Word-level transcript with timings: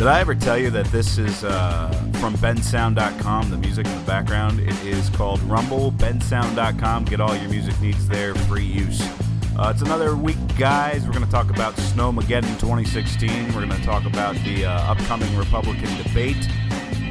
Did 0.00 0.08
I 0.08 0.20
ever 0.20 0.34
tell 0.34 0.56
you 0.56 0.70
that 0.70 0.86
this 0.86 1.18
is 1.18 1.44
uh, 1.44 1.90
from 2.20 2.32
bensound.com, 2.36 3.50
the 3.50 3.58
music 3.58 3.84
in 3.84 3.98
the 3.98 4.06
background? 4.06 4.58
It 4.58 4.82
is 4.82 5.10
called 5.10 5.42
Rumble, 5.42 5.92
bensound.com. 5.92 7.04
Get 7.04 7.20
all 7.20 7.36
your 7.36 7.50
music 7.50 7.78
needs 7.82 8.08
there, 8.08 8.34
free 8.34 8.64
use. 8.64 9.02
Uh, 9.58 9.70
it's 9.74 9.82
another 9.82 10.16
week, 10.16 10.38
guys. 10.56 11.04
We're 11.04 11.12
going 11.12 11.26
to 11.26 11.30
talk 11.30 11.50
about 11.50 11.74
Snowmageddon 11.74 12.58
2016. 12.58 13.48
We're 13.48 13.66
going 13.66 13.68
to 13.68 13.82
talk 13.82 14.06
about 14.06 14.36
the 14.36 14.64
uh, 14.64 14.90
upcoming 14.90 15.36
Republican 15.36 15.94
debate. 16.02 16.48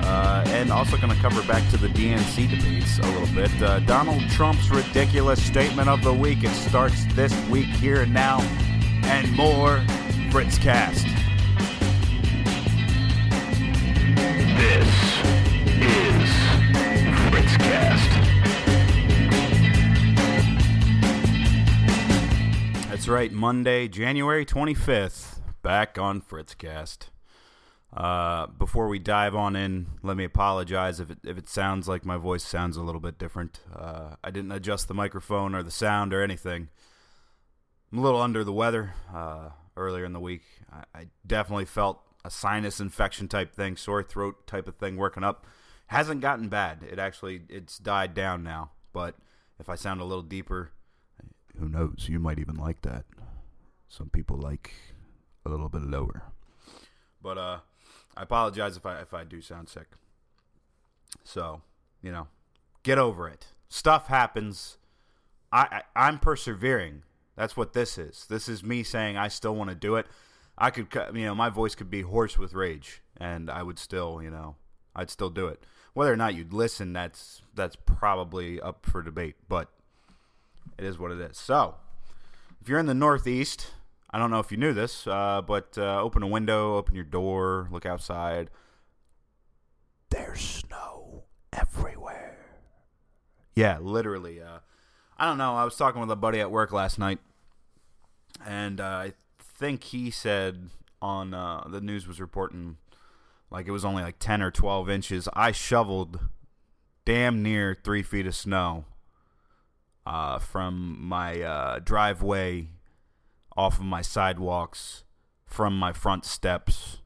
Uh, 0.02 0.44
and 0.48 0.72
also 0.72 0.98
going 0.98 1.14
to 1.14 1.22
cover 1.22 1.44
back 1.44 1.70
to 1.70 1.78
the 1.78 1.90
DNC 1.90 2.50
debates 2.50 2.98
a 2.98 3.04
little 3.04 3.36
bit. 3.36 3.52
Uh, 3.62 3.82
Donald 3.82 4.28
Trump's 4.32 4.68
ridiculous 4.72 5.40
statement 5.44 5.90
of 5.90 6.04
the 6.04 6.12
week. 6.12 6.44
It 6.44 6.56
starts 6.56 7.06
this 7.14 7.40
week, 7.50 7.68
here 7.68 8.02
and 8.02 8.12
now, 8.12 8.40
and 9.04 9.32
more. 9.34 9.86
Fritz 10.32 10.58
Cast. 10.58 11.06
Right, 23.10 23.32
Monday, 23.34 23.88
January 23.88 24.46
25th, 24.46 25.40
back 25.64 25.98
on 25.98 26.22
Fritzcast. 26.22 27.10
Uh, 27.92 28.46
before 28.48 28.88
we 28.88 29.00
dive 29.00 29.36
on 29.36 29.56
in, 29.56 29.88
let 30.04 30.16
me 30.16 30.24
apologize 30.24 31.00
if 31.00 31.10
it, 31.10 31.18
if 31.26 31.38
it 31.38 31.50
sounds 31.50 31.88
like 31.88 32.06
my 32.06 32.18
voice 32.18 32.44
sounds 32.44 32.78
a 32.78 32.82
little 32.84 33.02
bit 33.02 33.18
different. 33.18 33.62
Uh, 33.76 34.12
I 34.24 34.30
didn't 34.30 34.52
adjust 34.52 34.88
the 34.88 34.94
microphone 34.94 35.56
or 35.56 35.64
the 35.64 35.72
sound 35.72 36.14
or 36.14 36.22
anything. 36.22 36.70
I'm 37.92 37.98
a 37.98 38.02
little 38.02 38.22
under 38.22 38.44
the 38.44 38.54
weather 38.54 38.94
uh, 39.14 39.50
earlier 39.76 40.06
in 40.06 40.14
the 40.14 40.20
week. 40.20 40.44
I, 40.72 41.00
I 41.00 41.08
definitely 41.26 41.66
felt 41.66 42.00
a 42.24 42.30
sinus 42.30 42.80
infection 42.80 43.28
type 43.28 43.54
thing, 43.54 43.78
sore 43.78 44.04
throat 44.04 44.46
type 44.48 44.68
of 44.68 44.76
thing 44.76 44.98
working 44.98 45.24
up. 45.24 45.46
Hasn't 45.88 46.22
gotten 46.22 46.50
bad. 46.50 46.84
It 46.90 47.00
actually 47.00 47.42
it's 47.50 47.78
died 47.78 48.14
down 48.14 48.44
now. 48.44 48.72
But 48.94 49.16
if 49.60 49.70
I 49.70 49.76
sound 49.76 50.02
a 50.02 50.06
little 50.06 50.24
deeper, 50.24 50.72
who 51.58 51.68
knows? 51.68 52.08
You 52.08 52.20
might 52.20 52.40
even 52.40 52.56
like 52.56 52.82
that. 52.84 53.06
Some 53.88 54.10
people 54.10 54.38
like 54.38 54.74
a 55.46 55.50
little 55.50 55.70
bit 55.70 55.82
lower. 55.82 56.24
But 57.22 57.38
uh, 57.38 57.60
I 58.16 58.24
apologize 58.24 58.78
if 58.78 58.86
I 58.86 59.00
if 59.02 59.14
I 59.14 59.24
do 59.24 59.42
sound 59.42 59.70
sick. 59.70 59.88
So 61.24 61.62
you 62.02 62.12
know, 62.12 62.28
get 62.84 62.98
over 62.98 63.28
it. 63.28 63.48
Stuff 63.68 64.08
happens. 64.08 64.78
I, 65.52 65.82
I 65.96 66.08
I'm 66.08 66.20
persevering. 66.20 67.04
That's 67.36 67.58
what 67.58 67.74
this 67.74 67.98
is. 67.98 68.26
This 68.30 68.50
is 68.50 68.64
me 68.64 68.84
saying 68.84 69.18
I 69.18 69.30
still 69.30 69.56
want 69.56 69.70
to 69.70 69.76
do 69.76 69.96
it. 69.96 70.06
I 70.60 70.72
could, 70.72 70.88
you 71.14 71.26
know, 71.26 71.34
my 71.34 71.50
voice 71.50 71.74
could 71.74 71.90
be 71.90 72.02
hoarse 72.02 72.38
with 72.38 72.54
rage, 72.54 73.02
and 73.18 73.50
I 73.50 73.64
would 73.64 73.80
still, 73.80 74.22
you 74.22 74.30
know, 74.30 74.56
I'd 74.96 75.10
still 75.10 75.30
do 75.30 75.48
it. 75.48 75.64
Whether 75.94 76.12
or 76.12 76.18
not 76.18 76.36
you'd 76.36 76.54
listen, 76.54 76.92
that's 76.94 77.42
that's 77.56 77.78
probably 77.78 78.60
up 78.60 78.86
for 78.86 79.02
debate. 79.02 79.36
But 79.48 79.70
it 80.78 80.84
is 80.84 81.00
what 81.00 81.12
it 81.12 81.20
is. 81.20 81.38
So, 81.38 81.76
if 82.62 82.68
you're 82.68 82.80
in 82.80 82.88
the 82.88 82.94
Northeast, 82.94 83.72
I 84.12 84.20
don't 84.20 84.32
know 84.32 84.40
if 84.40 84.52
you 84.52 84.58
knew 84.58 84.74
this, 84.74 85.08
uh, 85.08 85.42
but 85.46 85.78
uh, 85.78 86.02
open 86.02 86.24
a 86.24 86.28
window, 86.28 86.76
open 86.76 86.94
your 86.94 87.06
door, 87.06 87.70
look 87.72 87.86
outside. 87.86 88.50
There's 90.10 90.42
snow 90.42 91.24
everywhere. 91.54 92.38
Yeah, 93.56 93.78
literally. 93.80 94.42
Uh, 94.42 94.60
I 95.18 95.26
don't 95.26 95.38
know. 95.38 95.56
I 95.56 95.64
was 95.64 95.76
talking 95.76 96.02
with 96.02 96.12
a 96.12 96.16
buddy 96.16 96.40
at 96.40 96.52
work 96.52 96.72
last 96.72 96.98
night, 96.98 97.20
and 98.46 98.82
uh, 98.82 98.84
I 98.84 99.14
think 99.60 99.84
he 99.84 100.10
said 100.10 100.70
on 101.02 101.34
uh, 101.34 101.66
the 101.70 101.82
news 101.82 102.08
was 102.08 102.22
reporting 102.22 102.78
like 103.52 103.68
it 103.68 103.72
was 103.72 103.84
only 103.84 104.02
like 104.02 104.18
10 104.18 104.42
or 104.42 104.52
12 104.52 104.90
inches. 104.90 105.28
I 105.34 105.52
shoveled 105.52 106.20
damn 107.04 107.44
near 107.44 107.76
three 107.84 108.02
feet 108.02 108.26
of 108.26 108.36
snow 108.36 108.86
uh, 110.06 110.40
from 110.40 110.98
my 111.02 111.42
uh, 111.42 111.80
driveway, 111.80 112.70
off 113.58 113.80
of 113.80 113.86
my 113.86 114.02
sidewalks, 114.02 115.04
from 115.46 115.78
my 115.78 115.92
front 115.92 116.24
steps, 116.24 117.00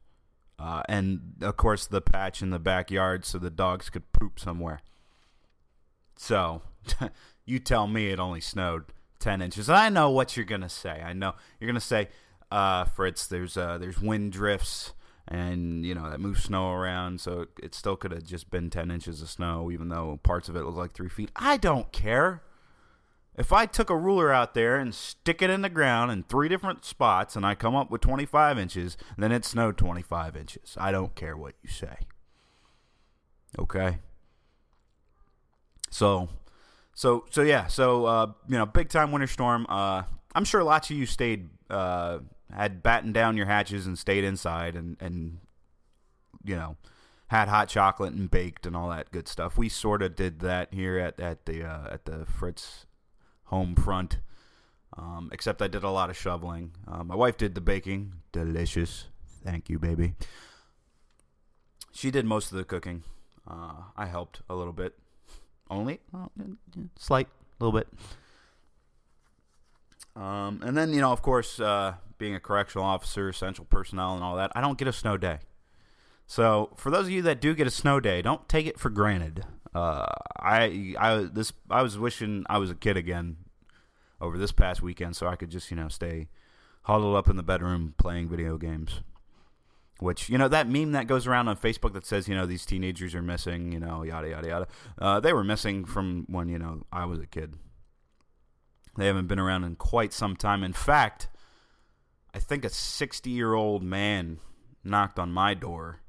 uh, 0.56 0.82
and 0.88 1.34
of 1.40 1.56
course 1.56 1.86
the 1.86 2.00
patch 2.00 2.40
in 2.40 2.50
the 2.50 2.60
backyard 2.60 3.24
so 3.24 3.38
the 3.38 3.50
dogs 3.50 3.90
could 3.90 4.12
poop 4.12 4.38
somewhere. 4.38 4.80
So, 6.16 6.62
you 7.44 7.58
tell 7.58 7.88
me 7.88 8.10
it 8.10 8.20
only 8.20 8.40
snowed 8.40 8.84
10 9.18 9.40
inches. 9.42 9.68
I 9.68 9.88
know 9.88 10.10
what 10.10 10.36
you're 10.36 10.46
going 10.46 10.60
to 10.60 10.68
say. 10.68 11.02
I 11.04 11.14
know. 11.14 11.34
You're 11.58 11.66
going 11.66 11.74
to 11.74 11.80
say, 11.80 12.08
uh, 12.50 12.84
Fritz, 12.84 13.26
there's, 13.26 13.56
uh, 13.56 13.78
there's 13.78 14.00
wind 14.00 14.32
drifts 14.32 14.92
and, 15.26 15.84
you 15.84 15.94
know, 15.94 16.10
that 16.10 16.20
moves 16.20 16.42
snow 16.42 16.72
around. 16.72 17.20
So 17.20 17.42
it, 17.42 17.48
it 17.62 17.74
still 17.74 17.96
could 17.96 18.12
have 18.12 18.24
just 18.24 18.50
been 18.50 18.70
10 18.70 18.90
inches 18.90 19.22
of 19.22 19.30
snow, 19.30 19.70
even 19.70 19.88
though 19.88 20.20
parts 20.22 20.48
of 20.48 20.56
it 20.56 20.64
look 20.64 20.76
like 20.76 20.92
three 20.92 21.08
feet. 21.08 21.30
I 21.36 21.56
don't 21.56 21.90
care. 21.92 22.42
If 23.36 23.52
I 23.52 23.66
took 23.66 23.90
a 23.90 23.96
ruler 23.96 24.32
out 24.32 24.54
there 24.54 24.76
and 24.76 24.94
stick 24.94 25.42
it 25.42 25.50
in 25.50 25.62
the 25.62 25.68
ground 25.68 26.12
in 26.12 26.22
three 26.22 26.48
different 26.48 26.84
spots 26.84 27.34
and 27.34 27.44
I 27.44 27.56
come 27.56 27.74
up 27.74 27.90
with 27.90 28.00
25 28.00 28.58
inches, 28.58 28.96
then 29.18 29.32
it 29.32 29.44
snowed 29.44 29.76
25 29.76 30.36
inches. 30.36 30.76
I 30.78 30.92
don't 30.92 31.14
care 31.16 31.36
what 31.36 31.54
you 31.62 31.68
say. 31.68 31.96
Okay? 33.58 33.98
So, 35.90 36.28
so, 36.94 37.24
so 37.30 37.42
yeah. 37.42 37.66
So, 37.66 38.04
uh, 38.04 38.26
you 38.48 38.56
know, 38.56 38.66
big 38.66 38.88
time 38.88 39.10
winter 39.10 39.26
storm. 39.26 39.66
Uh, 39.68 40.02
I'm 40.34 40.44
sure 40.44 40.62
lots 40.62 40.90
of 40.90 40.96
you 40.96 41.06
stayed, 41.06 41.48
uh, 41.70 42.18
had 42.52 42.82
battened 42.82 43.14
down 43.14 43.36
your 43.36 43.46
hatches 43.46 43.86
and 43.86 43.98
stayed 43.98 44.24
inside 44.24 44.76
and, 44.76 44.96
and, 45.00 45.38
you 46.44 46.56
know, 46.56 46.76
had 47.28 47.48
hot 47.48 47.68
chocolate 47.68 48.12
and 48.12 48.30
baked 48.30 48.66
and 48.66 48.76
all 48.76 48.88
that 48.90 49.10
good 49.10 49.28
stuff. 49.28 49.56
We 49.56 49.68
sort 49.68 50.02
of 50.02 50.16
did 50.16 50.40
that 50.40 50.72
here 50.72 50.98
at, 50.98 51.18
at 51.20 51.46
the, 51.46 51.64
uh, 51.64 51.92
at 51.92 52.04
the 52.04 52.26
Fritz 52.26 52.86
home 53.44 53.74
front. 53.74 54.18
Um, 54.96 55.30
except 55.32 55.60
I 55.60 55.66
did 55.66 55.82
a 55.82 55.90
lot 55.90 56.10
of 56.10 56.16
shoveling. 56.16 56.72
Uh, 56.86 57.02
my 57.02 57.16
wife 57.16 57.36
did 57.36 57.54
the 57.54 57.60
baking. 57.60 58.12
Delicious. 58.30 59.08
Thank 59.44 59.68
you, 59.68 59.78
baby. 59.78 60.14
She 61.92 62.10
did 62.10 62.24
most 62.24 62.52
of 62.52 62.58
the 62.58 62.64
cooking. 62.64 63.02
Uh, 63.48 63.74
I 63.96 64.06
helped 64.06 64.42
a 64.48 64.54
little 64.54 64.72
bit. 64.72 64.94
Only 65.70 66.00
well, 66.12 66.30
slight, 66.96 67.28
little 67.58 67.72
bit. 67.72 67.88
Um, 70.16 70.62
and 70.64 70.76
then 70.76 70.92
you 70.92 71.00
know, 71.00 71.12
of 71.12 71.22
course, 71.22 71.58
uh, 71.58 71.94
being 72.18 72.34
a 72.34 72.40
correctional 72.40 72.86
officer, 72.86 73.28
essential 73.28 73.64
personnel, 73.64 74.14
and 74.14 74.22
all 74.22 74.36
that, 74.36 74.52
I 74.54 74.60
don't 74.60 74.78
get 74.78 74.88
a 74.88 74.92
snow 74.92 75.16
day. 75.16 75.38
So 76.26 76.70
for 76.76 76.90
those 76.90 77.06
of 77.06 77.10
you 77.10 77.22
that 77.22 77.40
do 77.40 77.54
get 77.54 77.66
a 77.66 77.70
snow 77.70 78.00
day, 78.00 78.22
don't 78.22 78.48
take 78.48 78.66
it 78.66 78.78
for 78.78 78.90
granted. 78.90 79.44
Uh, 79.74 80.06
I 80.38 80.94
I 80.98 81.28
this 81.32 81.52
I 81.68 81.82
was 81.82 81.98
wishing 81.98 82.44
I 82.48 82.58
was 82.58 82.70
a 82.70 82.74
kid 82.74 82.96
again 82.96 83.36
over 84.20 84.38
this 84.38 84.52
past 84.52 84.82
weekend, 84.82 85.16
so 85.16 85.26
I 85.26 85.36
could 85.36 85.50
just 85.50 85.70
you 85.70 85.76
know 85.76 85.88
stay 85.88 86.28
huddled 86.82 87.16
up 87.16 87.28
in 87.28 87.36
the 87.36 87.42
bedroom 87.42 87.94
playing 87.98 88.28
video 88.28 88.56
games. 88.56 89.00
Which 90.00 90.28
you 90.28 90.38
know 90.38 90.48
that 90.48 90.68
meme 90.68 90.92
that 90.92 91.06
goes 91.06 91.26
around 91.26 91.48
on 91.48 91.56
Facebook 91.56 91.92
that 91.94 92.06
says 92.06 92.28
you 92.28 92.34
know 92.34 92.46
these 92.46 92.66
teenagers 92.66 93.14
are 93.14 93.22
missing, 93.22 93.72
you 93.72 93.80
know 93.80 94.02
yada 94.02 94.28
yada 94.28 94.48
yada. 94.48 94.68
Uh, 94.98 95.20
they 95.20 95.32
were 95.32 95.44
missing 95.44 95.84
from 95.84 96.24
when 96.28 96.48
you 96.48 96.58
know 96.58 96.82
I 96.92 97.04
was 97.04 97.20
a 97.20 97.26
kid. 97.26 97.54
They 98.96 99.06
haven't 99.06 99.26
been 99.26 99.38
around 99.38 99.64
in 99.64 99.76
quite 99.76 100.12
some 100.12 100.36
time. 100.36 100.62
In 100.62 100.72
fact, 100.72 101.28
I 102.32 102.38
think 102.38 102.64
a 102.64 102.68
60 102.68 103.30
year 103.30 103.54
old 103.54 103.82
man 103.82 104.38
knocked 104.82 105.18
on 105.18 105.32
my 105.32 105.54
door 105.54 106.00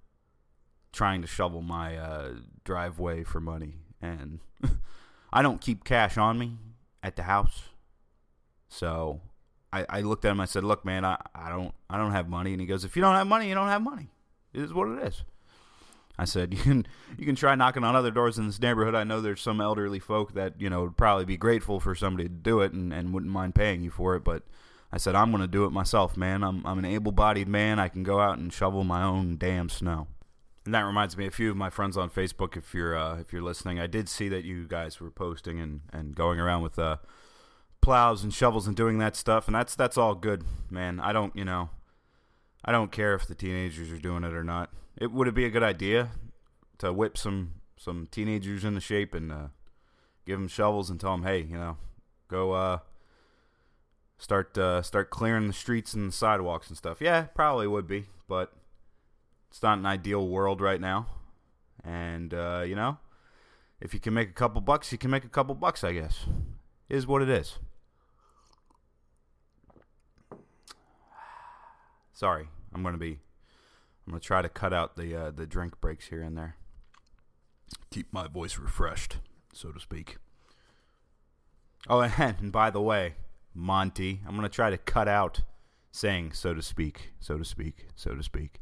trying 0.92 1.22
to 1.22 1.28
shovel 1.28 1.62
my 1.62 1.98
uh, 1.98 2.32
driveway 2.64 3.24
for 3.24 3.40
money. 3.40 3.76
And 4.02 4.40
I 5.34 5.42
don't 5.42 5.62
keep 5.62 5.84
cash 5.84 6.18
on 6.18 6.38
me 6.38 6.58
at 7.04 7.16
the 7.16 7.24
house. 7.24 7.64
So 8.68 9.22
I, 9.72 9.86
I 9.90 10.02
looked 10.02 10.26
at 10.26 10.32
him. 10.32 10.40
I 10.40 10.46
said, 10.46 10.64
"Look, 10.64 10.86
man, 10.86 11.06
I, 11.06 11.18
I 11.34 11.50
don't 11.50 11.74
I 11.90 11.98
don't 11.98 12.12
have 12.12 12.30
money." 12.30 12.52
And 12.52 12.62
he 12.62 12.68
goes, 12.68 12.86
"If 12.86 12.96
you 12.96 13.02
don't 13.02 13.16
have 13.16 13.28
money, 13.28 13.48
you 13.48 13.56
don't 13.56 13.68
have 13.68 13.82
money. 13.82 14.10
It 14.54 14.62
is 14.62 14.74
what 14.74 14.88
it 14.88 15.04
is." 15.08 15.24
I 16.18 16.26
said, 16.26 16.54
"You 16.58 16.60
can 16.60 16.88
you 17.18 17.26
can 17.26 17.36
try 17.36 17.56
knocking 17.56 17.84
on 17.84 17.96
other 17.96 18.12
doors 18.12 18.38
in 18.38 18.48
this 18.48 18.62
neighborhood. 18.62 18.96
I 18.96 19.04
know 19.04 19.22
there's 19.22 19.42
some 19.42 19.62
elderly 19.62 20.00
folk 20.00 20.34
that 20.34 20.60
you 20.60 20.70
know 20.70 20.84
would 20.84 20.98
probably 20.98 21.26
be 21.26 21.38
grateful 21.38 21.80
for 21.80 21.96
somebody 21.96 22.30
to 22.30 22.34
do 22.34 22.62
it 22.62 22.74
and, 22.74 22.94
and 22.94 23.14
wouldn't 23.14 23.32
mind 23.32 23.56
paying 23.56 23.82
you 23.82 23.92
for 23.92 24.16
it, 24.16 24.24
but." 24.24 24.44
I 24.92 24.98
said, 24.98 25.14
I'm 25.14 25.30
going 25.32 25.42
to 25.42 25.48
do 25.48 25.66
it 25.66 25.72
myself, 25.72 26.16
man. 26.16 26.42
I'm, 26.42 26.66
I'm 26.66 26.80
an 26.80 26.86
able 26.86 27.12
bodied 27.12 27.50
man. 27.50 27.80
I 27.80 27.90
can 27.90 28.04
go 28.04 28.22
out 28.22 28.38
and 28.38 28.54
shovel 28.54 28.86
my 28.86 29.04
own 29.04 29.36
damn 29.36 29.68
snow. 29.68 30.08
And 30.66 30.74
that 30.74 30.82
reminds 30.82 31.16
me, 31.16 31.28
a 31.28 31.32
few 31.32 31.52
of 31.52 31.58
my 31.58 31.70
friends 31.70 31.96
on 31.96 32.10
Facebook, 32.10 32.58
if 32.58 32.74
you're 32.74 32.98
uh, 32.98 33.20
if 33.20 33.32
you're 33.32 33.42
listening, 33.42 33.80
I 33.80 33.86
did 33.86 34.10
see 34.10 34.30
that 34.30 34.46
you 34.46 34.68
guys 34.68 35.00
were 35.00 35.12
posting 35.12 35.60
and, 35.60 35.82
and 35.94 36.16
going 36.16 36.40
around 36.40 36.64
with 36.64 36.80
uh, 36.80 36.98
plows 37.82 38.24
and 38.24 38.34
shovels 38.34 38.66
and 38.66 38.76
doing 38.76 38.98
that 38.98 39.16
stuff, 39.16 39.48
and 39.48 39.56
that's 39.56 39.76
that's 39.76 39.96
all 39.96 40.16
good, 40.16 40.44
man. 40.72 41.00
I 41.00 41.14
don't, 41.14 41.36
you 41.36 41.46
know, 41.46 41.70
I 42.64 42.72
don't 42.72 42.92
care 42.92 43.14
if 43.14 43.28
the 43.28 43.36
teenagers 43.36 43.92
are 43.92 44.00
doing 44.00 44.24
it 44.24 44.34
or 44.34 44.44
not. 44.44 44.72
It 44.98 45.12
would 45.12 45.28
it 45.28 45.36
be 45.36 45.46
a 45.46 45.50
good 45.50 45.64
idea 45.64 46.12
to 46.78 46.94
whip 46.94 47.18
some 47.18 47.54
some 47.78 48.08
teenagers 48.10 48.64
into 48.64 48.80
shape 48.80 49.14
and 49.14 49.32
uh, 49.32 49.48
give 50.26 50.40
them 50.40 50.48
shovels 50.48 50.90
and 50.90 51.00
tell 51.00 51.12
them, 51.12 51.24
hey, 51.24 51.42
you 51.42 51.58
know, 51.58 51.78
go 52.28 52.54
uh, 52.54 52.80
start 54.18 54.58
uh, 54.58 54.82
start 54.82 55.10
clearing 55.10 55.48
the 55.48 55.54
streets 55.54 55.94
and 55.94 56.10
the 56.10 56.14
sidewalks 56.16 56.68
and 56.70 56.78
stuff. 56.78 57.02
Yeah, 57.02 57.24
probably 57.24 57.68
would 57.68 57.88
be, 57.88 58.06
but 58.28 58.54
It's 59.50 59.62
not 59.64 59.78
an 59.78 59.86
ideal 59.86 60.28
world 60.28 60.60
right 60.62 60.82
now, 60.82 61.08
and 61.84 62.34
uh, 62.34 62.64
you 62.66 62.76
know, 62.76 62.98
if 63.80 63.94
you 63.94 64.00
can 64.00 64.14
make 64.14 64.30
a 64.30 64.34
couple 64.34 64.62
bucks, 64.62 64.92
you 64.92 64.98
can 64.98 65.12
make 65.12 65.24
a 65.24 65.30
couple 65.30 65.56
bucks. 65.56 65.84
I 65.84 65.94
guess 65.94 66.26
is 66.90 67.08
what 67.08 67.22
it 67.22 67.30
is. 67.30 67.60
Sorry, 72.14 72.48
I'm 72.74 72.84
gonna 72.84 72.98
be. 72.98 73.20
I'm 74.06 74.12
gonna 74.12 74.20
try 74.20 74.42
to 74.42 74.50
cut 74.50 74.74
out 74.74 74.96
the 74.96 75.16
uh, 75.16 75.32
the 75.32 75.48
drink 75.48 75.82
breaks 75.82 76.08
here 76.08 76.22
and 76.22 76.38
there. 76.38 76.56
Keep 77.92 78.14
my 78.14 78.28
voice 78.28 78.58
refreshed, 78.58 79.18
so 79.54 79.72
to 79.72 79.80
speak. 79.80 80.18
Oh, 81.88 82.02
and 82.18 82.52
by 82.52 82.70
the 82.70 82.82
way, 82.82 83.16
Monty, 83.54 84.22
I'm 84.28 84.36
gonna 84.36 84.50
try 84.50 84.70
to 84.70 84.78
cut 84.78 85.08
out 85.08 85.42
saying 85.92 86.34
"so 86.34 86.54
to 86.54 86.62
speak," 86.62 87.14
so 87.20 87.38
to 87.38 87.46
speak, 87.46 87.88
so 87.96 88.14
to 88.14 88.22
speak. 88.22 88.62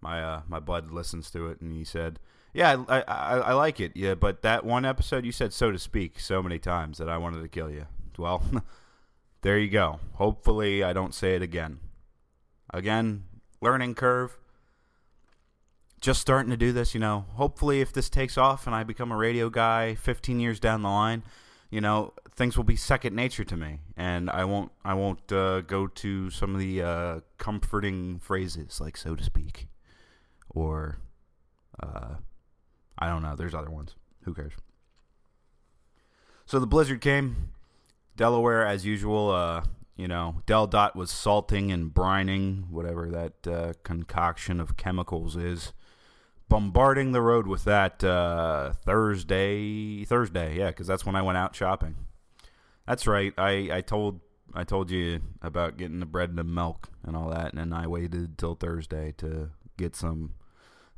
My 0.00 0.22
uh, 0.22 0.42
my 0.46 0.60
bud 0.60 0.92
listens 0.92 1.30
to 1.32 1.48
it, 1.48 1.60
and 1.60 1.72
he 1.72 1.82
said, 1.82 2.20
"Yeah, 2.54 2.84
I, 2.88 3.00
I 3.02 3.38
I 3.38 3.52
like 3.54 3.80
it. 3.80 3.92
Yeah, 3.96 4.14
but 4.14 4.42
that 4.42 4.64
one 4.64 4.84
episode 4.84 5.24
you 5.24 5.32
said 5.32 5.52
"so 5.52 5.72
to 5.72 5.78
speak" 5.78 6.20
so 6.20 6.42
many 6.42 6.58
times 6.58 6.98
that 6.98 7.08
I 7.08 7.16
wanted 7.18 7.42
to 7.42 7.48
kill 7.48 7.70
you." 7.70 7.86
Well, 8.18 8.42
there 9.42 9.60
you 9.60 9.70
go. 9.70 10.00
Hopefully, 10.14 10.82
I 10.82 10.92
don't 10.92 11.14
say 11.14 11.36
it 11.36 11.42
again. 11.42 11.78
Again, 12.74 13.26
learning 13.60 13.94
curve. 13.94 14.36
Just 16.00 16.20
starting 16.20 16.50
to 16.50 16.56
do 16.56 16.72
this, 16.72 16.94
you 16.94 17.00
know. 17.00 17.26
Hopefully, 17.34 17.80
if 17.80 17.92
this 17.92 18.08
takes 18.08 18.38
off 18.38 18.66
and 18.66 18.74
I 18.74 18.84
become 18.84 19.10
a 19.10 19.16
radio 19.16 19.50
guy 19.50 19.94
15 19.96 20.38
years 20.38 20.60
down 20.60 20.82
the 20.82 20.88
line, 20.88 21.24
you 21.70 21.80
know, 21.80 22.12
things 22.34 22.56
will 22.56 22.64
be 22.64 22.76
second 22.76 23.16
nature 23.16 23.44
to 23.44 23.56
me, 23.56 23.80
and 23.96 24.30
I 24.30 24.44
won't 24.44 24.70
I 24.84 24.94
won't 24.94 25.30
uh, 25.32 25.62
go 25.62 25.86
to 25.86 26.30
some 26.30 26.54
of 26.54 26.60
the 26.60 26.82
uh, 26.82 27.20
comforting 27.36 28.20
phrases, 28.20 28.80
like 28.80 28.96
so 28.96 29.16
to 29.16 29.24
speak, 29.24 29.68
or 30.48 30.98
uh, 31.82 32.14
I 32.98 33.08
don't 33.08 33.22
know. 33.22 33.36
There's 33.36 33.54
other 33.54 33.70
ones. 33.70 33.96
Who 34.22 34.34
cares? 34.34 34.52
So 36.46 36.58
the 36.58 36.66
blizzard 36.66 37.00
came. 37.00 37.50
Delaware, 38.16 38.66
as 38.66 38.84
usual, 38.84 39.30
uh, 39.30 39.62
you 39.96 40.08
know, 40.08 40.42
DelDOT 40.46 40.94
was 40.94 41.10
salting 41.10 41.70
and 41.70 41.92
brining, 41.92 42.70
whatever 42.70 43.10
that 43.10 43.46
uh, 43.46 43.72
concoction 43.82 44.60
of 44.60 44.76
chemicals 44.76 45.36
is, 45.36 45.72
bombarding 46.48 47.12
the 47.12 47.20
road 47.20 47.46
with 47.46 47.64
that 47.64 48.02
uh, 48.02 48.72
Thursday. 48.84 50.04
Thursday, 50.04 50.58
yeah, 50.58 50.68
because 50.68 50.86
that's 50.86 51.04
when 51.04 51.16
I 51.16 51.22
went 51.22 51.38
out 51.38 51.54
shopping. 51.54 51.96
That's 52.86 53.06
right. 53.06 53.32
I, 53.36 53.68
I 53.72 53.80
told 53.82 54.20
I 54.54 54.64
told 54.64 54.90
you 54.90 55.20
about 55.42 55.76
getting 55.76 56.00
the 56.00 56.06
bread 56.06 56.30
and 56.30 56.38
the 56.38 56.44
milk 56.44 56.88
and 57.04 57.16
all 57.16 57.28
that, 57.30 57.52
and 57.52 57.58
then 57.58 57.72
I 57.72 57.86
waited 57.86 58.38
till 58.38 58.54
Thursday 58.54 59.12
to 59.18 59.50
get 59.76 59.94
some 59.94 60.34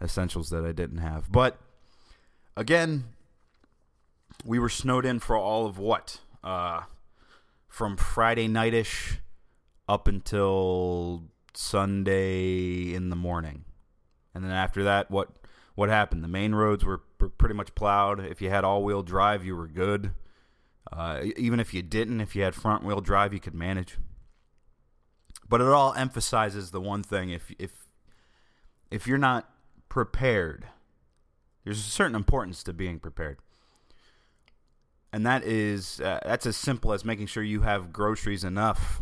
essentials 0.00 0.50
that 0.50 0.64
I 0.64 0.73
didn't 0.73 0.99
have. 0.99 1.31
But 1.31 1.58
again, 2.56 3.05
we 4.44 4.58
were 4.58 4.69
snowed 4.69 5.05
in 5.05 5.19
for 5.19 5.37
all 5.37 5.67
of 5.67 5.79
what? 5.79 6.20
Uh, 6.43 6.82
from 7.69 7.97
Friday 7.97 8.49
nightish 8.49 9.19
up 9.88 10.08
until 10.08 11.25
Sunday 11.55 12.94
in 12.94 13.11
the 13.11 13.17
morning. 13.17 13.64
And 14.35 14.44
then 14.44 14.52
after 14.52 14.85
that, 14.85 15.11
what 15.11 15.29
what 15.81 15.88
happened? 15.88 16.23
The 16.23 16.29
main 16.29 16.55
roads 16.55 16.85
were 16.85 16.99
pr- 16.99 17.29
pretty 17.29 17.55
much 17.55 17.75
plowed. 17.75 18.21
If 18.21 18.43
you 18.43 18.50
had 18.50 18.65
all 18.65 18.85
wheel 18.85 19.03
drive, 19.03 19.47
you 19.47 19.56
were 19.56 19.67
good. 19.67 20.11
Uh, 20.93 21.23
even 21.38 21.59
if 21.59 21.73
you 21.73 21.81
didn't, 21.81 22.21
if 22.21 22.37
you 22.37 22.43
had 22.43 22.55
front 22.55 22.85
wheel 22.85 23.00
drive, 23.00 23.32
you 23.32 23.41
could 23.41 23.55
manage. 23.55 23.97
But 25.49 25.62
it 25.62 25.69
all 25.69 25.94
emphasizes 25.94 26.71
the 26.71 26.82
one 26.82 27.03
thing: 27.03 27.31
if 27.31 27.50
if 27.59 27.87
if 28.91 29.06
you're 29.06 29.17
not 29.17 29.49
prepared, 29.88 30.67
there's 31.65 31.79
a 31.79 31.91
certain 31.91 32.15
importance 32.15 32.62
to 32.65 32.75
being 32.75 32.99
prepared 32.99 33.38
and 35.15 35.25
that 35.25 35.44
is 35.44 35.99
uh, 36.03 36.21
that's 36.26 36.44
as 36.44 36.59
simple 36.59 36.93
as 36.93 37.06
making 37.06 37.26
sure 37.26 37.43
you 37.43 37.62
have 37.62 37.91
groceries 37.91 38.44
enough. 38.44 39.00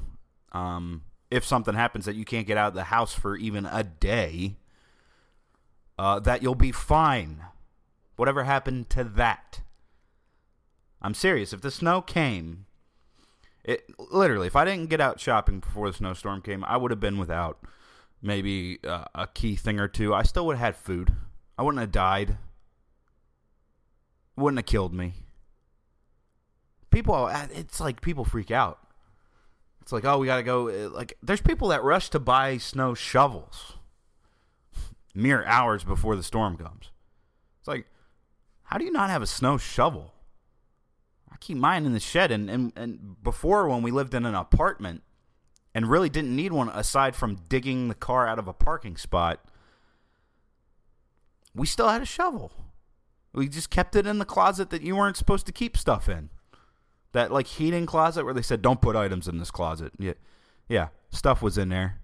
Um, 0.52 1.02
if 1.28 1.44
something 1.44 1.74
happens 1.74 2.04
that 2.04 2.14
you 2.14 2.24
can't 2.24 2.46
get 2.46 2.56
out 2.56 2.69
of 2.69 2.74
the 2.74 2.84
house 2.84 3.14
for 3.14 3.36
even 3.36 3.66
a 3.66 3.82
day, 3.82 4.56
uh, 5.98 6.20
that 6.20 6.42
you'll 6.42 6.54
be 6.54 6.72
fine. 6.72 7.42
Whatever 8.16 8.44
happened 8.44 8.90
to 8.90 9.04
that? 9.04 9.60
I'm 11.00 11.14
serious. 11.14 11.52
If 11.52 11.60
the 11.60 11.70
snow 11.70 12.00
came, 12.02 12.66
it 13.64 13.84
literally, 14.10 14.46
if 14.46 14.56
I 14.56 14.64
didn't 14.64 14.90
get 14.90 15.00
out 15.00 15.20
shopping 15.20 15.60
before 15.60 15.90
the 15.90 15.96
snowstorm 15.96 16.42
came, 16.42 16.64
I 16.64 16.76
would 16.76 16.90
have 16.90 17.00
been 17.00 17.18
without 17.18 17.58
maybe 18.20 18.78
uh, 18.84 19.04
a 19.14 19.26
key 19.26 19.54
thing 19.54 19.78
or 19.78 19.88
two. 19.88 20.14
I 20.14 20.22
still 20.22 20.46
would 20.46 20.56
have 20.56 20.74
had 20.74 20.76
food. 20.76 21.12
I 21.56 21.62
wouldn't 21.62 21.80
have 21.80 21.92
died. 21.92 22.36
Wouldn't 24.36 24.58
have 24.58 24.66
killed 24.66 24.94
me 24.94 25.14
people 26.90 27.14
uh, 27.14 27.46
it's 27.52 27.80
like 27.80 28.00
people 28.00 28.24
freak 28.24 28.50
out 28.50 28.78
it's 29.80 29.92
like 29.92 30.04
oh 30.04 30.18
we 30.18 30.26
gotta 30.26 30.42
go 30.42 30.68
uh, 30.68 30.90
like 30.90 31.16
there's 31.22 31.40
people 31.40 31.68
that 31.68 31.82
rush 31.82 32.08
to 32.10 32.18
buy 32.18 32.56
snow 32.56 32.94
shovels 32.94 33.74
mere 35.19 35.44
hours 35.44 35.85
before 35.85 36.17
the 36.17 36.23
storm 36.23 36.56
comes 36.56 36.91
it's 37.59 37.69
like 37.69 37.87
how 38.65 38.79
do 38.79 38.85
you 38.85 38.93
not 38.93 39.11
have 39.11 39.23
a 39.23 39.26
snow 39.26 39.56
shovel 39.56 40.15
i 41.31 41.37
keep 41.41 41.56
mine 41.56 41.85
in 41.85 41.93
the 41.93 42.00
shed 42.00 42.31
and, 42.31 42.49
and, 42.49 42.73
and 42.76 43.23
before 43.23 43.69
when 43.69 43.82
we 43.82 43.91
lived 43.91 44.15
in 44.15 44.25
an 44.25 44.35
apartment 44.35 45.03
and 45.75 45.91
really 45.91 46.09
didn't 46.09 46.35
need 46.35 46.53
one 46.53 46.69
aside 46.70 47.15
from 47.15 47.37
digging 47.49 47.88
the 47.88 47.94
car 47.94 48.26
out 48.26 48.38
of 48.38 48.49
a 48.49 48.53
parking 48.53 48.97
spot 48.97 49.44
we 51.55 51.67
still 51.67 51.88
had 51.88 52.03
a 52.03 52.06
shovel 52.06 52.53
we 53.32 53.49
just 53.49 53.70
kept 53.70 53.94
it 53.94 54.06
in 54.06 54.19
the 54.19 54.25
closet 54.25 54.70
that 54.70 54.82
you 54.82 54.97
weren't 54.97 55.17
supposed 55.17 55.47
to 55.47 55.53
keep 55.53 55.76
stuff 55.76 56.09
in 56.09 56.31
that 57.12 57.32
like 57.32 57.47
heating 57.47 57.87
closet 57.87 58.25
where 58.25 58.35
they 58.35 58.43
said 58.43 58.62
don't 58.62 58.81
put 58.81 58.97
items 58.97 59.29
in 59.29 59.38
this 59.38 59.50
closet. 59.50 59.93
Yeah, 59.99 60.15
yeah, 60.69 60.88
stuff 61.11 61.43
was 61.43 61.59
in 61.59 61.69
there. 61.69 62.00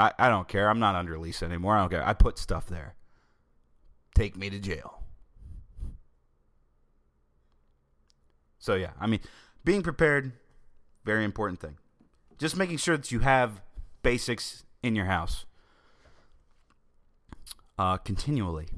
I 0.00 0.12
I 0.18 0.28
don't 0.28 0.48
care. 0.48 0.68
I'm 0.68 0.80
not 0.80 0.96
under 0.96 1.18
lease 1.18 1.42
anymore. 1.42 1.76
I 1.76 1.80
don't 1.80 1.90
care. 1.90 2.06
I 2.06 2.14
put 2.14 2.38
stuff 2.38 2.66
there. 2.66 2.94
Take 4.14 4.36
me 4.36 4.50
to 4.50 4.58
jail. 4.58 5.04
So 8.58 8.74
yeah, 8.74 8.90
I 8.98 9.06
mean, 9.06 9.20
being 9.64 9.82
prepared, 9.82 10.32
very 11.04 11.24
important 11.24 11.60
thing. 11.60 11.76
Just 12.38 12.56
making 12.56 12.78
sure 12.78 12.96
that 12.96 13.12
you 13.12 13.20
have 13.20 13.60
basics 14.02 14.64
in 14.82 14.96
your 14.96 15.04
house 15.04 15.44
uh, 17.78 17.98
continually. 17.98 18.68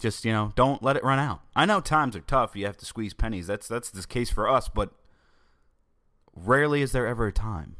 Just 0.00 0.24
you 0.24 0.32
know, 0.32 0.52
don't 0.56 0.82
let 0.82 0.96
it 0.96 1.04
run 1.04 1.20
out. 1.20 1.42
I 1.54 1.64
know 1.64 1.80
times 1.80 2.16
are 2.16 2.20
tough. 2.20 2.56
You 2.56 2.66
have 2.66 2.76
to 2.78 2.84
squeeze 2.84 3.14
pennies. 3.14 3.46
That's 3.46 3.68
that's 3.68 3.90
the 3.90 4.04
case 4.04 4.30
for 4.30 4.48
us. 4.48 4.68
But 4.68 4.90
rarely 6.34 6.82
is 6.82 6.90
there 6.90 7.06
ever 7.06 7.28
a 7.28 7.32
time 7.32 7.76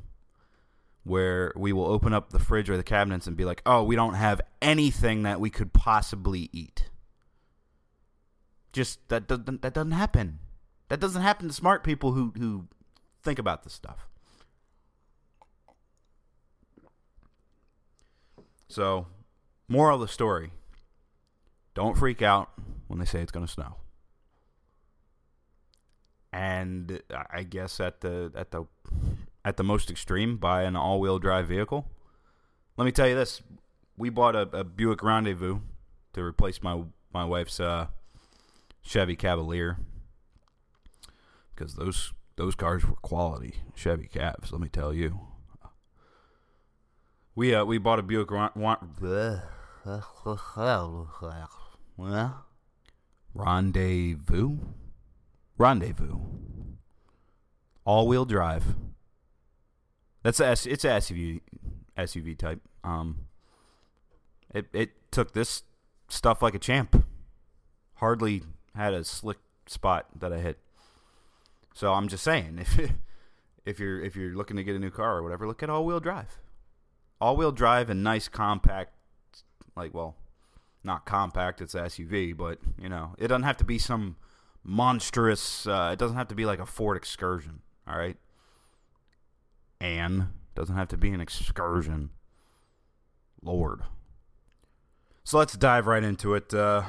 where 1.04 1.52
we 1.54 1.72
will 1.72 1.86
open 1.86 2.12
up 2.12 2.30
the 2.30 2.38
fridge 2.38 2.68
or 2.68 2.76
the 2.76 2.82
cabinets 2.82 3.26
and 3.26 3.36
be 3.36 3.44
like, 3.44 3.62
"Oh, 3.64 3.84
we 3.84 3.94
don't 3.94 4.14
have 4.14 4.40
anything 4.60 5.22
that 5.22 5.40
we 5.40 5.50
could 5.50 5.72
possibly 5.72 6.50
eat." 6.52 6.90
Just 8.72 9.08
that 9.08 9.28
doesn't 9.28 9.62
that 9.62 9.74
doesn't 9.74 9.92
happen. 9.92 10.40
That 10.88 11.00
doesn't 11.00 11.22
happen 11.22 11.48
to 11.48 11.54
smart 11.54 11.84
people 11.84 12.12
who 12.12 12.32
who 12.36 12.68
think 13.22 13.38
about 13.38 13.62
this 13.62 13.72
stuff. 13.72 14.08
So, 18.68 19.06
moral 19.68 19.96
of 19.96 20.00
the 20.00 20.08
story 20.08 20.50
don't 21.74 21.96
freak 21.96 22.22
out 22.22 22.50
when 22.88 22.98
they 22.98 23.04
say 23.04 23.20
it's 23.20 23.30
going 23.30 23.46
to 23.46 23.52
snow. 23.52 23.76
And 26.32 27.00
I 27.30 27.44
guess 27.44 27.78
at 27.78 28.00
the 28.00 28.32
at 28.34 28.50
the 28.50 28.64
at 29.44 29.56
the 29.56 29.64
most 29.64 29.90
extreme, 29.90 30.36
buy 30.36 30.62
an 30.62 30.76
all-wheel 30.76 31.18
drive 31.18 31.48
vehicle. 31.48 31.90
Let 32.76 32.84
me 32.84 32.92
tell 32.92 33.08
you 33.08 33.14
this: 33.14 33.42
we 33.96 34.10
bought 34.10 34.34
a, 34.34 34.48
a 34.52 34.64
Buick 34.64 35.02
Rendezvous 35.02 35.60
to 36.14 36.22
replace 36.22 36.62
my 36.62 36.82
my 37.12 37.24
wife's 37.24 37.60
uh, 37.60 37.88
Chevy 38.82 39.16
Cavalier 39.16 39.78
because 41.54 41.74
those 41.74 42.12
those 42.36 42.54
cars 42.54 42.84
were 42.84 42.96
quality 42.96 43.56
Chevy 43.74 44.08
Cavs. 44.12 44.50
Let 44.50 44.60
me 44.60 44.68
tell 44.68 44.92
you. 44.92 45.20
We 47.34 47.54
uh, 47.54 47.64
we 47.64 47.78
bought 47.78 47.98
a 47.98 48.02
Buick. 48.02 48.30
Rendezvous, 53.34 54.58
rendezvous, 55.58 56.20
all-wheel 57.84 58.24
drive. 58.24 58.76
That's 60.24 60.40
a, 60.40 60.50
it's 60.52 60.84
a 60.84 60.88
SUV 60.88 61.40
SUV 61.96 62.36
type. 62.36 62.60
Um, 62.82 63.26
it 64.52 64.66
it 64.72 64.90
took 65.12 65.32
this 65.32 65.62
stuff 66.08 66.42
like 66.42 66.56
a 66.56 66.58
champ. 66.58 67.04
Hardly 67.96 68.42
had 68.74 68.92
a 68.92 69.04
slick 69.04 69.38
spot 69.66 70.06
that 70.18 70.32
I 70.32 70.38
hit. 70.38 70.58
So 71.74 71.92
I'm 71.92 72.08
just 72.08 72.24
saying, 72.24 72.58
if 72.60 72.90
if 73.64 73.78
you're 73.78 74.00
if 74.02 74.16
you're 74.16 74.34
looking 74.34 74.56
to 74.56 74.64
get 74.64 74.74
a 74.74 74.80
new 74.80 74.90
car 74.90 75.18
or 75.18 75.22
whatever, 75.22 75.46
look 75.46 75.62
at 75.62 75.70
all-wheel 75.70 76.00
drive. 76.00 76.40
All-wheel 77.20 77.52
drive 77.52 77.88
and 77.88 78.02
nice 78.02 78.26
compact 78.26 78.92
Like, 79.76 79.94
well, 79.94 80.16
not 80.82 81.06
compact, 81.06 81.60
it's 81.60 81.74
SUV, 81.74 82.36
but, 82.36 82.58
you 82.78 82.88
know, 82.88 83.14
it 83.18 83.28
doesn't 83.28 83.44
have 83.44 83.56
to 83.58 83.64
be 83.64 83.78
some 83.78 84.16
monstrous, 84.62 85.66
uh, 85.66 85.90
it 85.92 85.98
doesn't 85.98 86.16
have 86.16 86.28
to 86.28 86.34
be 86.34 86.44
like 86.44 86.58
a 86.58 86.66
Ford 86.66 86.96
Excursion, 86.96 87.60
all 87.88 87.96
right? 87.96 88.16
And 89.84 90.28
doesn't 90.54 90.76
have 90.76 90.88
to 90.88 90.96
be 90.96 91.10
an 91.10 91.20
excursion. 91.20 92.08
Lord. 93.42 93.82
So 95.24 95.38
let's 95.38 95.56
dive 95.56 95.86
right 95.86 96.02
into 96.02 96.34
it. 96.34 96.54
Uh, 96.54 96.84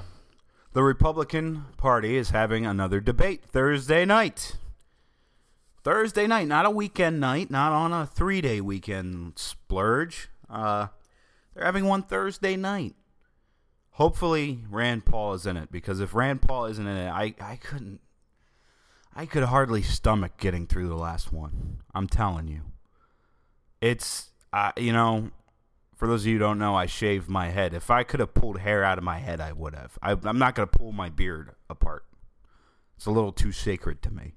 the 0.72 0.82
Republican 0.82 1.66
Party 1.76 2.16
is 2.16 2.30
having 2.30 2.66
another 2.66 3.02
debate 3.02 3.44
Thursday 3.44 4.06
night. 4.06 4.56
Thursday 5.84 6.26
night, 6.26 6.48
not 6.48 6.66
a 6.66 6.70
weekend 6.70 7.20
night, 7.20 7.52
not 7.52 7.74
on 7.74 7.92
a 7.92 8.06
three 8.06 8.40
day 8.40 8.62
weekend 8.62 9.34
splurge. 9.38 10.30
Uh, 10.50 10.88
they're 11.54 11.66
having 11.66 11.86
one 11.86 12.02
Thursday 12.02 12.56
night. 12.56 12.96
Hopefully, 13.92 14.64
Rand 14.70 15.06
Paul 15.06 15.34
is 15.34 15.46
in 15.46 15.58
it 15.58 15.70
because 15.72 16.00
if 16.00 16.16
Rand 16.16 16.42
Paul 16.42 16.66
isn't 16.66 16.88
in 16.88 16.98
it, 16.98 17.10
I, 17.10 17.36
I 17.42 17.58
couldn't. 17.58 18.00
I 19.14 19.26
could 19.26 19.44
hardly 19.44 19.82
stomach 19.82 20.38
getting 20.38 20.68
through 20.68 20.90
the 20.90 20.96
last 20.96 21.32
one. 21.32 21.82
I'm 21.94 22.08
telling 22.08 22.48
you. 22.48 22.62
It's, 23.86 24.32
uh, 24.52 24.72
you 24.78 24.92
know, 24.92 25.30
for 25.96 26.08
those 26.08 26.24
of 26.24 26.28
you 26.28 26.34
who 26.34 26.40
don't 26.40 26.58
know, 26.58 26.74
I 26.74 26.88
shave 26.88 27.30
my 27.30 27.50
head. 27.50 27.72
If 27.72 27.92
I 27.92 28.02
could 28.02 28.20
have 28.20 28.34
pulled 28.34 28.58
hair 28.58 28.84
out 28.84 28.98
of 28.98 29.04
my 29.04 29.20
head, 29.20 29.40
I 29.40 29.52
would 29.52 29.76
have. 29.76 30.00
I, 30.02 30.14
I'm 30.24 30.40
not 30.40 30.56
going 30.56 30.68
to 30.68 30.76
pull 30.76 30.92
my 30.92 31.10
beard 31.10 31.52
apart. 31.70 32.04
It's 32.98 33.06
a 33.06 33.12
little 33.12 33.32
too 33.32 33.52
sacred 33.52 34.02
to 34.02 34.12
me. 34.12 34.34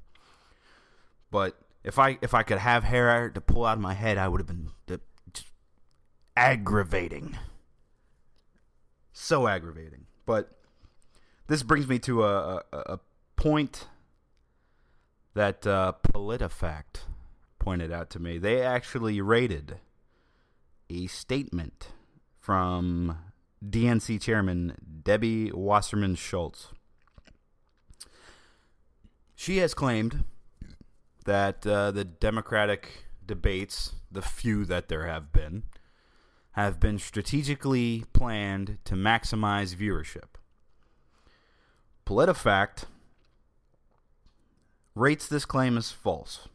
But 1.31 1.57
if 1.83 1.99
I 1.99 2.19
if 2.21 2.35
I 2.35 2.43
could 2.43 2.59
have 2.59 2.85
hair 2.85 3.31
to 3.31 3.41
pull 3.41 3.65
out 3.65 3.79
of 3.79 3.83
my 3.83 3.95
head, 3.95 4.19
I 4.19 4.29
would 4.29 4.39
have 4.39 4.47
been 4.47 4.69
just 5.33 5.47
aggravating. 6.37 7.39
So 9.15 9.47
aggravating. 9.47 10.05
But 10.27 10.59
this 11.47 11.63
brings 11.63 11.89
me 11.89 11.99
to 12.01 12.23
a, 12.23 12.57
a, 12.71 12.77
a 12.77 13.01
point 13.37 13.87
that 15.33 15.67
uh, 15.67 15.95
PolitiFact 16.13 17.08
pointed 17.69 17.93
out 17.93 18.09
to 18.09 18.19
me. 18.19 18.39
They 18.39 18.63
actually 18.63 19.21
rated 19.21 19.77
a 20.89 21.07
statement 21.07 21.89
from 22.41 23.19
DNC 23.63 24.23
chairman 24.23 25.03
Debbie 25.05 25.53
Wasserman 25.53 26.15
Schultz. 26.15 26.69
She 29.35 29.59
has 29.59 29.75
claimed 29.75 30.25
that 31.27 31.67
uh, 31.67 31.91
the 31.91 32.07
Democratic 32.07 33.05
debates, 33.27 33.93
the 34.11 34.23
few 34.23 34.65
that 34.65 34.89
there 34.89 35.07
have 35.07 35.31
been, 35.31 35.65
have 36.53 36.81
been 36.81 36.99
strategically 36.99 38.07
planned 38.15 38.79
to 38.87 38.95
maximize 38.95 39.77
viewership. 39.77 40.41
PolitiFact 42.07 42.85
rates 44.95 45.29
this 45.29 45.45
claim 45.45 45.77
as 45.77 45.93
false 45.93 46.49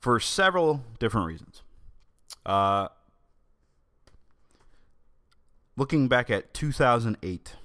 for 0.00 0.18
several 0.18 0.82
different 0.98 1.26
reasons. 1.26 1.62
Uh, 2.44 2.88
looking 5.76 6.08
back 6.08 6.30
at 6.30 6.54
2008, 6.54 7.56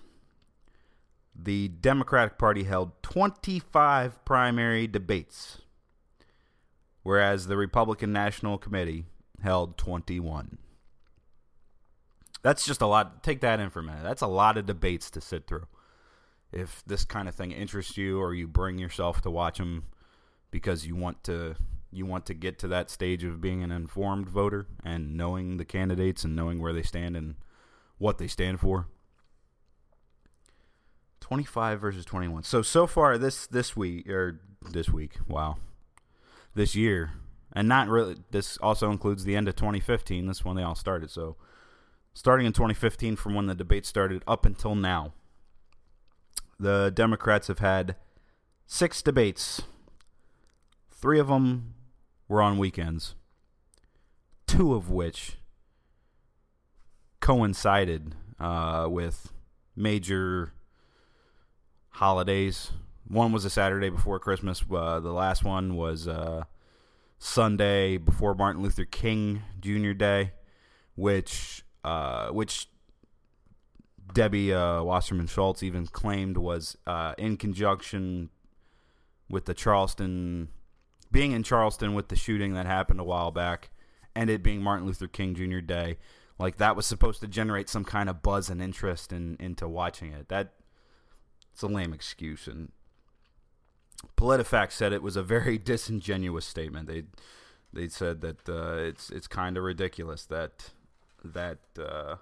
the 1.33 1.69
Democratic 1.69 2.37
Party 2.37 2.63
held 2.63 3.01
25 3.03 4.23
primary 4.25 4.85
debates, 4.87 5.59
whereas 7.03 7.47
the 7.47 7.57
Republican 7.57 8.11
National 8.11 8.57
Committee 8.57 9.05
held 9.41 9.77
21. 9.77 10.57
That's 12.41 12.65
just 12.65 12.81
a 12.81 12.85
lot. 12.85 13.23
Take 13.23 13.41
that 13.41 13.59
in 13.59 13.69
for 13.69 13.79
a 13.79 13.83
minute. 13.83 14.03
That's 14.03 14.21
a 14.21 14.27
lot 14.27 14.57
of 14.57 14.65
debates 14.65 15.09
to 15.11 15.21
sit 15.21 15.47
through. 15.47 15.67
If 16.51 16.83
this 16.85 17.03
kind 17.03 17.27
of 17.27 17.35
thing 17.35 17.51
interests 17.51 17.97
you, 17.97 18.21
or 18.21 18.33
you 18.33 18.47
bring 18.47 18.77
yourself 18.77 19.21
to 19.21 19.31
watch 19.31 19.57
them 19.57 19.85
because 20.51 20.85
you 20.85 20.95
want 20.95 21.23
to 21.23 21.55
you 21.91 22.05
want 22.05 22.25
to 22.25 22.33
get 22.33 22.59
to 22.59 22.67
that 22.67 22.89
stage 22.89 23.23
of 23.23 23.41
being 23.41 23.63
an 23.63 23.71
informed 23.71 24.29
voter 24.29 24.67
and 24.83 25.15
knowing 25.15 25.57
the 25.57 25.65
candidates 25.65 26.23
and 26.23 26.35
knowing 26.35 26.59
where 26.59 26.73
they 26.73 26.83
stand 26.83 27.15
and 27.15 27.35
what 27.97 28.17
they 28.17 28.27
stand 28.27 28.59
for. 28.59 28.87
25 31.21 31.81
versus 31.81 32.05
21. 32.05 32.43
So 32.43 32.61
so 32.61 32.85
far 32.85 33.17
this 33.17 33.47
this 33.47 33.75
week 33.75 34.07
or 34.09 34.41
this 34.61 34.89
week, 34.89 35.15
wow. 35.27 35.57
This 36.53 36.75
year, 36.75 37.13
and 37.51 37.67
not 37.67 37.87
really 37.87 38.17
this 38.31 38.57
also 38.57 38.91
includes 38.91 39.23
the 39.23 39.35
end 39.35 39.47
of 39.47 39.55
2015, 39.55 40.27
this 40.27 40.45
when 40.45 40.55
they 40.55 40.63
all 40.63 40.75
started. 40.75 41.09
So 41.09 41.35
starting 42.13 42.45
in 42.45 42.53
2015 42.53 43.15
from 43.15 43.33
when 43.33 43.47
the 43.47 43.55
debate 43.55 43.85
started 43.85 44.23
up 44.27 44.45
until 44.45 44.75
now, 44.75 45.13
the 46.59 46.91
Democrats 46.93 47.47
have 47.47 47.59
had 47.59 47.95
6 48.67 49.01
debates. 49.01 49.61
3 50.95 51.19
of 51.19 51.27
them 51.27 51.75
were 52.27 52.41
on 52.41 52.57
weekends, 52.57 53.15
two 54.47 54.73
of 54.73 54.89
which 54.89 55.37
coincided 57.19 58.15
uh, 58.39 58.87
with 58.89 59.33
major 59.75 60.53
holidays. 61.89 62.71
One 63.07 63.31
was 63.31 63.45
a 63.45 63.49
Saturday 63.49 63.89
before 63.89 64.19
Christmas. 64.19 64.63
Uh, 64.71 64.99
the 64.99 65.11
last 65.11 65.43
one 65.43 65.75
was 65.75 66.07
uh, 66.07 66.45
Sunday 67.19 67.97
before 67.97 68.33
Martin 68.33 68.63
Luther 68.63 68.85
King 68.85 69.41
Jr. 69.59 69.91
Day, 69.91 70.31
which 70.95 71.63
uh, 71.83 72.29
which 72.29 72.67
Debbie 74.13 74.53
uh, 74.53 74.81
Wasserman 74.81 75.27
Schultz 75.27 75.61
even 75.61 75.87
claimed 75.87 76.37
was 76.37 76.77
uh, 76.87 77.13
in 77.17 77.37
conjunction 77.37 78.29
with 79.29 79.45
the 79.45 79.53
Charleston 79.53 80.49
being 81.15 81.31
in 81.31 81.43
Charleston 81.43 81.93
with 81.93 82.09
the 82.09 82.15
shooting 82.17 82.55
that 82.55 82.65
happened 82.65 82.99
a 82.99 83.03
while 83.03 83.31
back 83.31 83.69
and 84.13 84.29
it 84.29 84.43
being 84.43 84.61
Martin 84.61 84.85
Luther 84.85 85.07
King 85.07 85.33
Jr. 85.33 85.59
Day, 85.59 85.97
like 86.37 86.57
that 86.57 86.75
was 86.75 86.85
supposed 86.85 87.21
to 87.21 87.27
generate 87.29 87.69
some 87.69 87.85
kind 87.85 88.09
of 88.09 88.21
buzz 88.21 88.49
and 88.49 88.61
interest 88.61 89.13
in, 89.13 89.37
into 89.39 89.65
watching 89.65 90.11
it. 90.11 90.27
That 90.27 90.55
it's 91.53 91.61
a 91.61 91.67
lame 91.67 91.93
excuse 91.93 92.47
and 92.47 92.73
PolitiFact 94.17 94.73
said 94.73 94.91
it 94.91 95.01
was 95.01 95.15
a 95.15 95.23
very 95.23 95.57
disingenuous 95.71 96.45
statement. 96.45 96.89
They 96.89 97.03
they 97.71 97.87
said 97.87 98.19
that 98.19 98.49
uh, 98.49 98.75
it's 98.79 99.09
it's 99.09 99.27
kind 99.27 99.55
of 99.55 99.63
ridiculous 99.63 100.25
that 100.25 100.71
that 101.23 101.59
uh, 101.79 102.15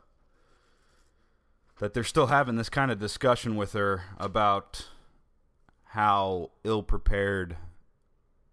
that 1.79 1.95
they're 1.95 2.03
still 2.03 2.27
having 2.27 2.57
this 2.57 2.69
kind 2.69 2.91
of 2.91 2.99
discussion 2.99 3.55
with 3.55 3.73
her 3.73 4.03
about 4.19 4.89
how 5.85 6.51
ill 6.63 6.83
prepared 6.83 7.57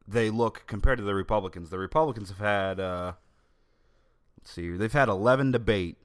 they 0.07 0.31
look 0.31 0.65
compared 0.67 0.99
to 0.99 1.05
the 1.05 1.15
Republicans. 1.15 1.71
The 1.71 1.79
Republicans 1.79 2.29
have 2.29 2.39
had 2.39 2.81
uh, 2.81 3.13
let's 4.39 4.51
see, 4.51 4.71
they've 4.71 4.93
had 4.93 5.09
11 5.09 5.53
debate. 5.53 5.97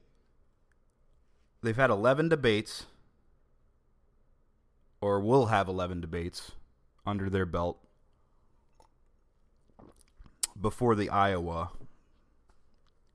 They've 1.62 1.76
had 1.76 1.90
11 1.90 2.28
debates 2.28 2.86
or 5.00 5.20
will 5.20 5.46
have 5.46 5.68
11 5.68 6.00
debates 6.00 6.52
under 7.06 7.30
their 7.30 7.46
belt 7.46 7.78
before 10.60 10.94
the 10.94 11.10
Iowa 11.10 11.70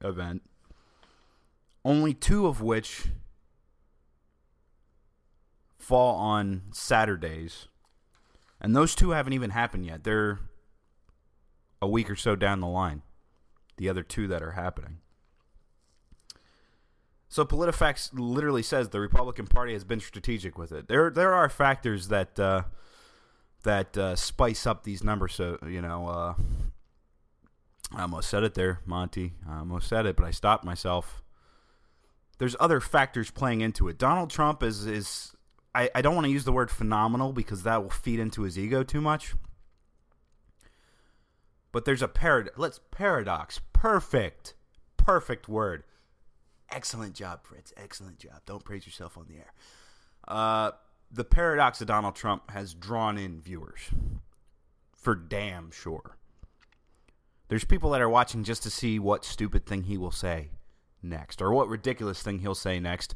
event. 0.01 0.43
Only 1.83 2.13
two 2.13 2.45
of 2.45 2.61
which 2.61 3.05
fall 5.77 6.15
on 6.15 6.63
Saturdays. 6.71 7.67
And 8.59 8.75
those 8.75 8.93
two 8.93 9.11
haven't 9.11 9.33
even 9.33 9.49
happened 9.49 9.85
yet. 9.85 10.03
They're 10.03 10.39
a 11.81 11.87
week 11.87 12.09
or 12.09 12.15
so 12.15 12.35
down 12.35 12.59
the 12.59 12.67
line. 12.67 13.01
The 13.77 13.89
other 13.89 14.03
two 14.03 14.27
that 14.27 14.43
are 14.43 14.51
happening. 14.51 14.97
So 17.29 17.45
PolitiFact 17.45 18.09
literally 18.13 18.61
says 18.61 18.89
the 18.89 18.99
Republican 18.99 19.47
Party 19.47 19.71
has 19.73 19.85
been 19.85 20.01
strategic 20.01 20.57
with 20.57 20.71
it. 20.73 20.87
There, 20.89 21.09
there 21.09 21.33
are 21.33 21.47
factors 21.47 22.09
that 22.09 22.37
uh, 22.37 22.63
that 23.63 23.97
uh, 23.97 24.15
spice 24.15 24.67
up 24.67 24.83
these 24.83 25.03
numbers. 25.03 25.33
So 25.35 25.57
you 25.65 25.81
know, 25.81 26.07
uh, 26.07 26.33
I 27.95 28.01
almost 28.01 28.29
said 28.29 28.43
it 28.43 28.53
there, 28.53 28.81
Monty. 28.85 29.33
I 29.49 29.59
almost 29.59 29.87
said 29.87 30.05
it, 30.05 30.17
but 30.17 30.25
I 30.25 30.31
stopped 30.31 30.65
myself. 30.65 31.23
There's 32.37 32.55
other 32.59 32.81
factors 32.81 33.31
playing 33.31 33.61
into 33.61 33.87
it. 33.87 33.97
Donald 33.97 34.29
Trump 34.29 34.61
is 34.61 34.85
is 34.85 35.33
I, 35.73 35.89
I 35.95 36.01
don't 36.01 36.15
want 36.15 36.25
to 36.25 36.31
use 36.31 36.43
the 36.43 36.51
word 36.51 36.69
phenomenal 36.69 37.31
because 37.31 37.63
that 37.63 37.81
will 37.81 37.89
feed 37.89 38.19
into 38.19 38.41
his 38.41 38.59
ego 38.59 38.83
too 38.83 39.01
much. 39.01 39.35
But 41.71 41.85
there's 41.85 42.01
a 42.01 42.07
parad 42.07 42.49
let's 42.57 42.79
paradox. 42.91 43.59
Perfect. 43.73 44.53
Perfect 44.97 45.47
word. 45.47 45.83
Excellent 46.69 47.15
job, 47.15 47.41
Fritz. 47.43 47.73
Excellent 47.75 48.19
job. 48.19 48.41
Don't 48.45 48.63
praise 48.63 48.85
yourself 48.85 49.17
on 49.17 49.25
the 49.27 49.35
air. 49.35 49.53
Uh, 50.27 50.71
the 51.11 51.23
paradox 51.23 51.81
of 51.81 51.87
Donald 51.87 52.15
Trump 52.15 52.51
has 52.51 52.73
drawn 52.73 53.17
in 53.17 53.41
viewers. 53.41 53.81
For 54.95 55.15
damn 55.15 55.71
sure. 55.71 56.17
There's 57.47 57.65
people 57.65 57.89
that 57.91 58.01
are 58.01 58.09
watching 58.09 58.43
just 58.43 58.63
to 58.63 58.69
see 58.69 58.99
what 58.99 59.25
stupid 59.25 59.65
thing 59.65 59.83
he 59.83 59.97
will 59.97 60.11
say 60.11 60.51
next, 61.03 61.41
or 61.41 61.51
what 61.51 61.67
ridiculous 61.67 62.21
thing 62.21 62.39
he'll 62.39 62.55
say 62.55 62.79
next. 62.79 63.15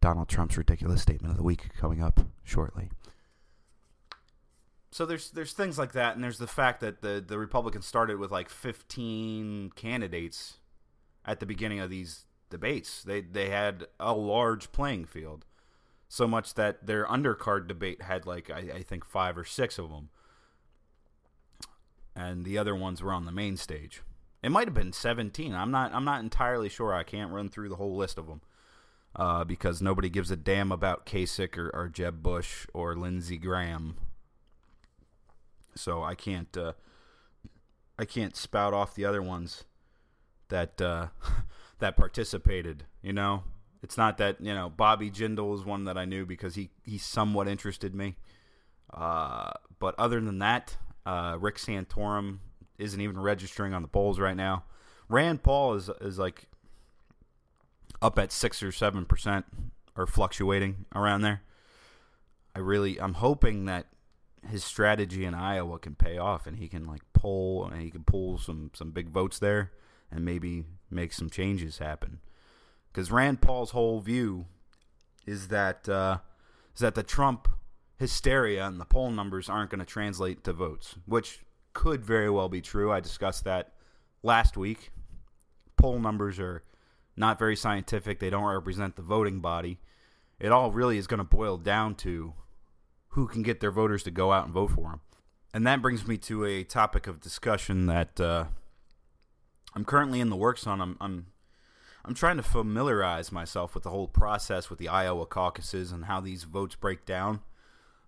Donald 0.00 0.28
Trump's 0.28 0.58
ridiculous 0.58 1.00
statement 1.00 1.30
of 1.30 1.36
the 1.38 1.42
week 1.42 1.70
coming 1.78 2.02
up 2.02 2.20
shortly. 2.44 2.90
So 4.90 5.04
there's 5.04 5.30
there's 5.30 5.52
things 5.52 5.78
like 5.78 5.92
that, 5.92 6.14
and 6.14 6.24
there's 6.24 6.38
the 6.38 6.46
fact 6.46 6.80
that 6.80 7.02
the 7.02 7.22
the 7.26 7.38
Republicans 7.38 7.86
started 7.86 8.18
with 8.18 8.30
like 8.30 8.48
15 8.48 9.72
candidates 9.76 10.58
at 11.24 11.40
the 11.40 11.46
beginning 11.46 11.80
of 11.80 11.90
these 11.90 12.24
debates. 12.48 13.02
They 13.02 13.20
they 13.20 13.50
had 13.50 13.86
a 14.00 14.14
large 14.14 14.72
playing 14.72 15.04
field, 15.04 15.44
so 16.08 16.26
much 16.26 16.54
that 16.54 16.86
their 16.86 17.06
undercard 17.06 17.68
debate 17.68 18.02
had 18.02 18.26
like 18.26 18.50
I, 18.50 18.76
I 18.76 18.82
think 18.82 19.04
five 19.04 19.36
or 19.36 19.44
six 19.44 19.78
of 19.78 19.90
them, 19.90 20.08
and 22.16 22.44
the 22.46 22.56
other 22.56 22.74
ones 22.74 23.02
were 23.02 23.12
on 23.12 23.26
the 23.26 23.32
main 23.32 23.56
stage. 23.56 24.02
It 24.42 24.50
might 24.50 24.68
have 24.68 24.74
been 24.74 24.92
17. 24.92 25.54
I'm 25.54 25.70
not 25.70 25.92
I'm 25.92 26.04
not 26.04 26.20
entirely 26.20 26.70
sure. 26.70 26.94
I 26.94 27.02
can't 27.02 27.32
run 27.32 27.50
through 27.50 27.68
the 27.68 27.76
whole 27.76 27.96
list 27.96 28.16
of 28.16 28.26
them 28.26 28.40
uh, 29.14 29.44
because 29.44 29.82
nobody 29.82 30.08
gives 30.08 30.30
a 30.30 30.36
damn 30.36 30.72
about 30.72 31.04
Kasich 31.04 31.58
or, 31.58 31.70
or 31.74 31.88
Jeb 31.88 32.22
Bush 32.22 32.66
or 32.72 32.94
Lindsey 32.94 33.36
Graham. 33.36 33.96
So 35.78 36.02
I 36.02 36.14
can't 36.14 36.54
uh, 36.56 36.72
I 37.98 38.04
can't 38.04 38.36
spout 38.36 38.74
off 38.74 38.94
the 38.94 39.04
other 39.04 39.22
ones 39.22 39.64
that 40.48 40.80
uh, 40.80 41.08
that 41.78 41.96
participated. 41.96 42.84
You 43.02 43.12
know, 43.12 43.44
it's 43.82 43.96
not 43.96 44.18
that 44.18 44.40
you 44.40 44.54
know 44.54 44.70
Bobby 44.70 45.10
Jindal 45.10 45.54
is 45.54 45.64
one 45.64 45.84
that 45.84 45.98
I 45.98 46.04
knew 46.04 46.26
because 46.26 46.54
he 46.54 46.70
he 46.84 46.98
somewhat 46.98 47.48
interested 47.48 47.94
me. 47.94 48.16
Uh, 48.92 49.50
but 49.78 49.94
other 49.98 50.20
than 50.20 50.38
that, 50.38 50.76
uh, 51.04 51.36
Rick 51.38 51.56
Santorum 51.56 52.38
isn't 52.78 53.00
even 53.00 53.20
registering 53.20 53.74
on 53.74 53.82
the 53.82 53.88
polls 53.88 54.18
right 54.18 54.36
now. 54.36 54.64
Rand 55.08 55.42
Paul 55.42 55.74
is 55.74 55.90
is 56.00 56.18
like 56.18 56.48
up 58.00 58.18
at 58.18 58.32
six 58.32 58.62
or 58.62 58.72
seven 58.72 59.04
percent 59.04 59.46
or 59.96 60.06
fluctuating 60.06 60.86
around 60.94 61.22
there. 61.22 61.42
I 62.54 62.60
really 62.60 63.00
I'm 63.00 63.14
hoping 63.14 63.66
that 63.66 63.86
his 64.46 64.64
strategy 64.64 65.24
in 65.24 65.34
Iowa 65.34 65.78
can 65.78 65.94
pay 65.94 66.18
off 66.18 66.46
and 66.46 66.56
he 66.56 66.68
can 66.68 66.84
like 66.84 67.02
pull 67.12 67.66
and 67.66 67.80
he 67.80 67.90
can 67.90 68.04
pull 68.04 68.38
some 68.38 68.70
some 68.74 68.90
big 68.90 69.10
votes 69.10 69.38
there 69.38 69.72
and 70.10 70.24
maybe 70.24 70.64
make 70.90 71.12
some 71.12 71.30
changes 71.30 71.78
happen. 71.78 72.20
Because 72.92 73.10
Rand 73.10 73.40
Paul's 73.40 73.70
whole 73.70 74.00
view 74.00 74.46
is 75.26 75.48
that 75.48 75.88
uh, 75.88 76.18
is 76.74 76.80
that 76.80 76.94
the 76.94 77.02
Trump 77.02 77.48
hysteria 77.98 78.66
and 78.66 78.80
the 78.80 78.84
poll 78.84 79.10
numbers 79.10 79.48
aren't 79.48 79.70
going 79.70 79.80
to 79.80 79.86
translate 79.86 80.44
to 80.44 80.52
votes, 80.52 80.94
which 81.04 81.40
could 81.72 82.04
very 82.04 82.30
well 82.30 82.48
be 82.48 82.60
true. 82.60 82.92
I 82.92 83.00
discussed 83.00 83.44
that 83.44 83.72
last 84.22 84.56
week. 84.56 84.90
Poll 85.76 85.98
numbers 85.98 86.38
are 86.38 86.62
not 87.16 87.38
very 87.38 87.56
scientific. 87.56 88.18
They 88.18 88.30
don't 88.30 88.44
represent 88.44 88.96
the 88.96 89.02
voting 89.02 89.40
body. 89.40 89.78
It 90.40 90.52
all 90.52 90.70
really 90.70 90.98
is 90.98 91.06
going 91.06 91.18
to 91.18 91.24
boil 91.24 91.56
down 91.56 91.96
to 91.96 92.34
who 93.10 93.26
can 93.26 93.42
get 93.42 93.60
their 93.60 93.70
voters 93.70 94.02
to 94.04 94.10
go 94.10 94.32
out 94.32 94.44
and 94.44 94.54
vote 94.54 94.70
for 94.70 94.90
them. 94.90 95.00
And 95.54 95.66
that 95.66 95.82
brings 95.82 96.06
me 96.06 96.18
to 96.18 96.44
a 96.44 96.62
topic 96.62 97.06
of 97.06 97.20
discussion 97.20 97.86
that 97.86 98.20
uh, 98.20 98.44
I'm 99.74 99.84
currently 99.84 100.20
in 100.20 100.28
the 100.28 100.36
works 100.36 100.66
on. 100.66 100.80
I'm, 100.80 100.96
I'm 101.00 101.26
I'm 102.04 102.14
trying 102.14 102.38
to 102.38 102.42
familiarize 102.42 103.30
myself 103.32 103.74
with 103.74 103.84
the 103.84 103.90
whole 103.90 104.08
process 104.08 104.70
with 104.70 104.78
the 104.78 104.88
Iowa 104.88 105.26
caucuses 105.26 105.92
and 105.92 106.06
how 106.06 106.20
these 106.20 106.44
votes 106.44 106.74
break 106.74 107.04
down. 107.04 107.40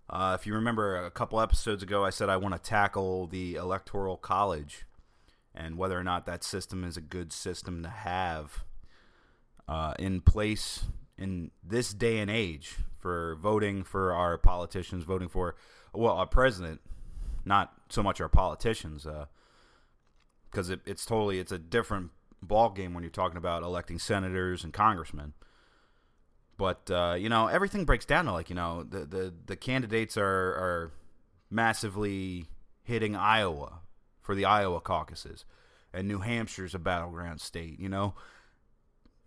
Uh, 0.09 0.35
if 0.39 0.47
you 0.47 0.55
remember 0.55 0.97
a 0.97 1.11
couple 1.11 1.39
episodes 1.39 1.83
ago, 1.83 2.03
I 2.03 2.09
said 2.09 2.27
I 2.27 2.37
want 2.37 2.55
to 2.55 2.69
tackle 2.69 3.27
the 3.27 3.55
Electoral 3.55 4.17
College 4.17 4.85
and 5.53 5.77
whether 5.77 5.99
or 5.99 6.03
not 6.03 6.25
that 6.25 6.43
system 6.43 6.83
is 6.83 6.97
a 6.97 7.01
good 7.01 7.31
system 7.31 7.83
to 7.83 7.89
have 7.89 8.63
uh, 9.67 9.93
in 9.99 10.21
place 10.21 10.85
in 11.17 11.51
this 11.63 11.93
day 11.93 12.17
and 12.17 12.31
age 12.31 12.77
for 13.01 13.35
voting 13.35 13.83
for 13.83 14.13
our 14.13 14.37
politicians, 14.37 15.03
voting 15.03 15.27
for 15.27 15.55
well 15.93 16.15
our 16.15 16.27
president, 16.27 16.81
not 17.43 17.73
so 17.89 18.03
much 18.03 18.21
our 18.21 18.29
politicians, 18.29 19.05
because 20.51 20.69
uh, 20.69 20.73
it, 20.73 20.81
it's 20.85 21.05
totally 21.05 21.39
it's 21.39 21.51
a 21.51 21.57
different 21.57 22.11
ball 22.41 22.69
game 22.69 22.93
when 22.93 23.03
you're 23.03 23.11
talking 23.11 23.37
about 23.37 23.63
electing 23.63 23.99
senators 23.99 24.63
and 24.63 24.73
congressmen. 24.73 25.33
But 26.57 26.91
uh, 26.91 27.15
you 27.17 27.29
know 27.29 27.47
everything 27.47 27.85
breaks 27.85 28.05
down 28.05 28.25
to 28.25 28.31
like 28.31 28.49
you 28.49 28.55
know 28.55 28.83
the 28.83 28.99
the, 28.99 29.33
the 29.47 29.55
candidates 29.55 30.15
are 30.15 30.23
are 30.23 30.91
massively 31.49 32.45
hitting 32.83 33.15
Iowa 33.15 33.79
for 34.21 34.35
the 34.35 34.45
Iowa 34.45 34.79
caucuses, 34.79 35.43
and 35.91 36.07
New 36.07 36.19
Hampshire's 36.19 36.75
a 36.75 36.79
battleground 36.79 37.41
state. 37.41 37.79
You 37.79 37.89
know, 37.89 38.13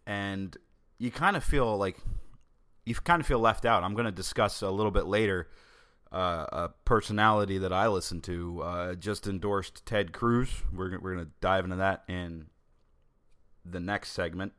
and 0.07 0.57
you 0.99 1.11
kind 1.11 1.37
of 1.37 1.43
feel 1.43 1.77
like 1.77 1.99
you 2.85 2.95
kind 2.95 3.21
of 3.21 3.27
feel 3.27 3.39
left 3.39 3.65
out. 3.65 3.83
I'm 3.83 3.95
going 3.95 4.07
to 4.07 4.13
discuss 4.13 4.63
a 4.63 4.71
little 4.71 4.91
bit 4.91 5.07
later 5.07 5.49
uh, 6.13 6.47
a 6.53 6.69
personality 6.85 7.59
that 7.59 7.73
I 7.73 7.89
listen 7.89 8.21
to 8.23 8.63
uh, 8.63 8.95
just 8.95 9.27
endorsed 9.27 9.85
Ted 9.85 10.13
Cruz. 10.13 10.63
We're 10.73 10.99
we're 11.01 11.15
going 11.15 11.27
to 11.27 11.33
dive 11.41 11.65
into 11.65 11.77
that 11.77 12.05
in 12.09 12.47
the 13.65 13.81
next 13.81 14.13
segment. 14.13 14.53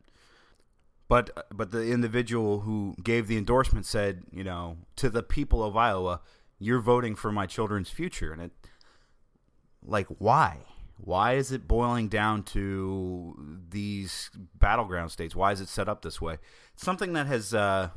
But 1.08 1.48
but 1.54 1.72
the 1.72 1.92
individual 1.92 2.62
who 2.62 2.96
gave 3.02 3.28
the 3.28 3.38
endorsement 3.38 3.86
said, 3.86 4.24
you 4.32 4.44
know, 4.44 4.78
to 4.98 5.10
the 5.10 5.24
people 5.24 5.64
of 5.64 5.78
Iowa, 5.78 6.22
you're 6.60 6.82
voting 6.82 7.16
for 7.16 7.32
my 7.32 7.46
children's 7.46 7.90
future, 7.90 8.34
and 8.34 8.42
it 8.42 8.52
like 9.84 10.08
why? 10.18 10.60
Why 10.98 11.34
is 11.34 11.52
it 11.52 11.68
boiling 11.68 12.08
down 12.08 12.44
to 12.44 13.60
these 13.70 14.32
battleground 14.58 15.12
states? 15.12 15.36
Why 15.36 15.52
is 15.52 15.62
it 15.62 15.68
set 15.68 15.90
up 15.90 16.02
this 16.02 16.22
way? 16.22 16.38
Something 16.76 17.14
that 17.14 17.28
has 17.28 17.54
uh, 17.54 17.90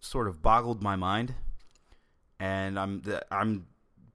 sort 0.00 0.28
of 0.28 0.42
boggled 0.42 0.82
my 0.82 0.96
mind, 0.96 1.34
and 2.38 2.78
I'm 2.78 3.02
I'm 3.30 3.66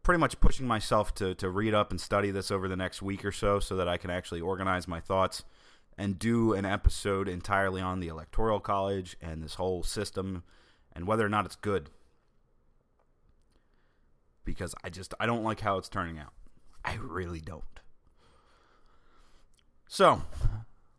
pretty 0.03 0.19
much 0.19 0.39
pushing 0.39 0.67
myself 0.67 1.13
to 1.15 1.35
to 1.35 1.49
read 1.49 1.73
up 1.73 1.91
and 1.91 1.99
study 1.99 2.31
this 2.31 2.51
over 2.51 2.67
the 2.67 2.75
next 2.75 3.01
week 3.01 3.23
or 3.23 3.31
so, 3.31 3.59
so 3.59 3.75
that 3.75 3.87
I 3.87 3.97
can 3.97 4.09
actually 4.09 4.41
organize 4.41 4.87
my 4.87 4.99
thoughts 4.99 5.43
and 5.97 6.19
do 6.19 6.53
an 6.53 6.65
episode 6.65 7.27
entirely 7.27 7.81
on 7.81 7.99
the 7.99 8.07
electoral 8.07 8.59
college 8.59 9.15
and 9.21 9.41
this 9.41 9.55
whole 9.55 9.81
system 9.81 10.43
and 10.93 11.07
whether 11.07 11.25
or 11.25 11.29
not 11.29 11.45
it's 11.45 11.55
good 11.55 11.89
because 14.45 14.75
I 14.83 14.89
just 14.89 15.13
I 15.19 15.25
don't 15.25 15.43
like 15.43 15.61
how 15.61 15.77
it's 15.77 15.89
turning 15.89 16.19
out. 16.19 16.33
I 16.83 16.97
really 17.01 17.41
don't. 17.41 17.63
So, 19.87 20.23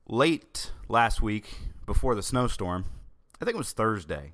late 0.08 0.72
last 0.88 1.22
week 1.22 1.56
before 1.86 2.14
the 2.14 2.22
snowstorm, 2.22 2.84
I 3.40 3.44
think 3.44 3.54
it 3.54 3.58
was 3.58 3.72
Thursday. 3.72 4.32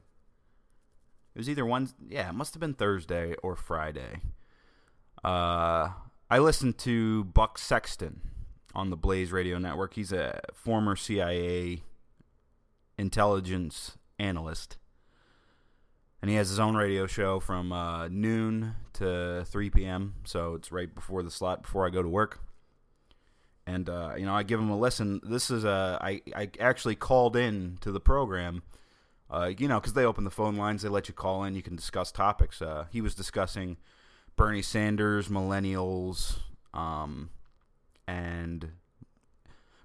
It 1.35 1.39
was 1.39 1.49
either 1.49 1.65
one, 1.65 1.89
yeah, 2.09 2.29
it 2.29 2.35
must 2.35 2.55
have 2.55 2.61
been 2.61 2.75
Thursday 2.75 3.35
or 3.43 3.57
Friday. 3.57 4.21
Uh, 5.25 5.91
I 6.31 6.39
listened 6.39 6.79
to 6.79 7.25
Buck 7.25 7.59
Sexton 7.59 8.21
on 8.75 8.91
the 8.91 8.97
Blaze 8.97 9.33
Radio 9.33 9.59
Network. 9.59 9.95
He's 9.95 10.13
a 10.13 10.41
former 10.55 10.97
CIA 10.97 11.83
intelligence 12.99 13.97
analyst. 14.19 14.77
And 16.21 16.31
he 16.31 16.37
has 16.37 16.49
his 16.49 16.61
own 16.61 16.77
radio 16.77 17.07
show 17.07 17.41
from 17.41 17.73
uh, 17.73 18.09
noon 18.09 18.75
to 18.95 19.45
3 19.45 19.71
p.m. 19.71 20.15
So 20.25 20.55
it's 20.55 20.71
right 20.71 20.95
before 20.95 21.23
the 21.23 21.31
slot 21.31 21.63
before 21.63 21.87
I 21.87 21.91
go 21.91 22.03
to 22.03 22.09
work. 22.09 22.39
And, 23.67 23.89
uh, 23.89 24.13
you 24.17 24.27
know, 24.27 24.35
I 24.35 24.43
give 24.43 24.61
him 24.61 24.71
a 24.71 24.79
listen. 24.79 25.21
This 25.25 25.51
is 25.51 25.65
a, 25.65 25.99
I, 26.01 26.21
I 26.35 26.51
actually 26.61 26.95
called 26.95 27.37
in 27.37 27.79
to 27.81 27.91
the 27.91 28.01
program, 28.01 28.63
uh, 29.33 29.51
you 29.57 29.67
know, 29.67 29.81
because 29.81 29.95
they 29.95 30.05
open 30.05 30.25
the 30.25 30.31
phone 30.31 30.57
lines. 30.57 30.83
They 30.83 30.91
let 30.91 31.09
you 31.09 31.15
call 31.15 31.43
in. 31.45 31.55
You 31.55 31.63
can 31.63 31.75
discuss 31.75 32.13
topics. 32.13 32.61
Uh, 32.61 32.85
he 32.91 33.01
was 33.01 33.15
discussing 33.15 33.79
Bernie 34.37 34.63
Sanders, 34.63 35.29
millennials, 35.29 36.37
um, 36.75 37.31
and 38.07 38.73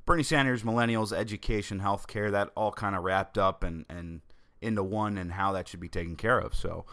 Bernie 0.06 0.24
Sanders, 0.24 0.64
millennials, 0.64 1.14
education, 1.14 1.80
healthcare, 1.80 2.30
that 2.32 2.50
all 2.56 2.72
kind 2.72 2.96
of 2.96 3.04
wrapped 3.04 3.38
up 3.38 3.64
and, 3.64 3.86
and 3.90 4.22
into 4.62 4.84
one 4.84 5.18
and 5.18 5.32
how 5.32 5.54
that 5.54 5.68
should 5.68 5.80
be 5.80 5.90
taken 5.90 6.16
care 6.18 6.40
of. 6.40 6.54
So 6.54 6.86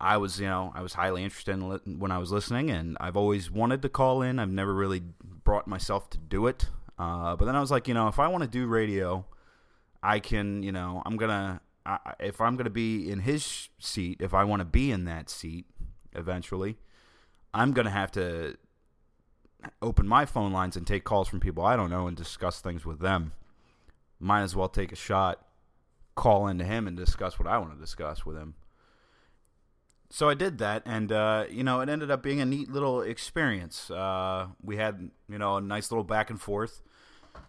I 0.00 0.18
was, 0.18 0.38
you 0.38 0.46
know, 0.46 0.72
I 0.74 0.82
was 0.82 0.94
highly 0.94 1.24
interested 1.24 1.52
in 1.52 1.68
li- 1.68 1.96
when 1.98 2.10
I 2.10 2.18
was 2.18 2.30
listening, 2.30 2.70
and 2.70 2.96
I've 3.00 3.16
always 3.16 3.50
wanted 3.50 3.80
to 3.82 3.88
call 3.88 4.22
in. 4.22 4.38
I've 4.38 4.50
never 4.50 4.74
really 4.74 5.02
brought 5.22 5.66
myself 5.66 6.10
to 6.10 6.18
do 6.18 6.46
it. 6.46 6.68
Uh, 6.98 7.36
but 7.36 7.46
then 7.46 7.56
I 7.56 7.60
was 7.60 7.70
like, 7.70 7.88
you 7.88 7.94
know, 7.94 8.08
if 8.08 8.18
I 8.18 8.28
want 8.28 8.42
to 8.42 8.48
do 8.48 8.66
radio, 8.66 9.24
I 10.02 10.18
can, 10.18 10.62
you 10.62 10.72
know, 10.72 11.02
I'm 11.04 11.16
gonna, 11.16 11.60
I, 11.86 11.98
if 12.18 12.40
I'm 12.40 12.56
gonna 12.56 12.70
be 12.70 13.10
in 13.10 13.20
his 13.20 13.68
seat, 13.78 14.18
if 14.20 14.34
I 14.34 14.44
want 14.44 14.60
to 14.60 14.66
be 14.66 14.90
in 14.90 15.04
that 15.04 15.30
seat 15.30 15.66
eventually, 16.12 16.76
I'm 17.52 17.72
gonna 17.72 17.90
have 17.90 18.12
to 18.12 18.56
open 19.82 20.06
my 20.06 20.24
phone 20.24 20.52
lines 20.52 20.76
and 20.76 20.86
take 20.86 21.04
calls 21.04 21.28
from 21.28 21.40
people 21.40 21.64
I 21.64 21.76
don't 21.76 21.90
know 21.90 22.06
and 22.06 22.16
discuss 22.16 22.60
things 22.60 22.84
with 22.84 23.00
them. 23.00 23.32
Might 24.18 24.42
as 24.42 24.54
well 24.54 24.68
take 24.68 24.92
a 24.92 24.96
shot, 24.96 25.44
call 26.14 26.46
into 26.46 26.64
him 26.64 26.86
and 26.86 26.96
discuss 26.96 27.38
what 27.38 27.48
I 27.48 27.58
want 27.58 27.72
to 27.72 27.78
discuss 27.78 28.26
with 28.26 28.36
him. 28.36 28.54
So 30.12 30.28
I 30.28 30.34
did 30.34 30.58
that, 30.58 30.82
and 30.86 31.12
uh, 31.12 31.44
you 31.48 31.62
know, 31.62 31.80
it 31.80 31.88
ended 31.88 32.10
up 32.10 32.22
being 32.22 32.40
a 32.40 32.44
neat 32.44 32.68
little 32.68 33.00
experience. 33.00 33.90
Uh, 33.90 34.48
we 34.60 34.76
had, 34.76 35.10
you 35.28 35.38
know, 35.38 35.56
a 35.56 35.60
nice 35.60 35.90
little 35.90 36.04
back 36.04 36.30
and 36.30 36.40
forth. 36.40 36.82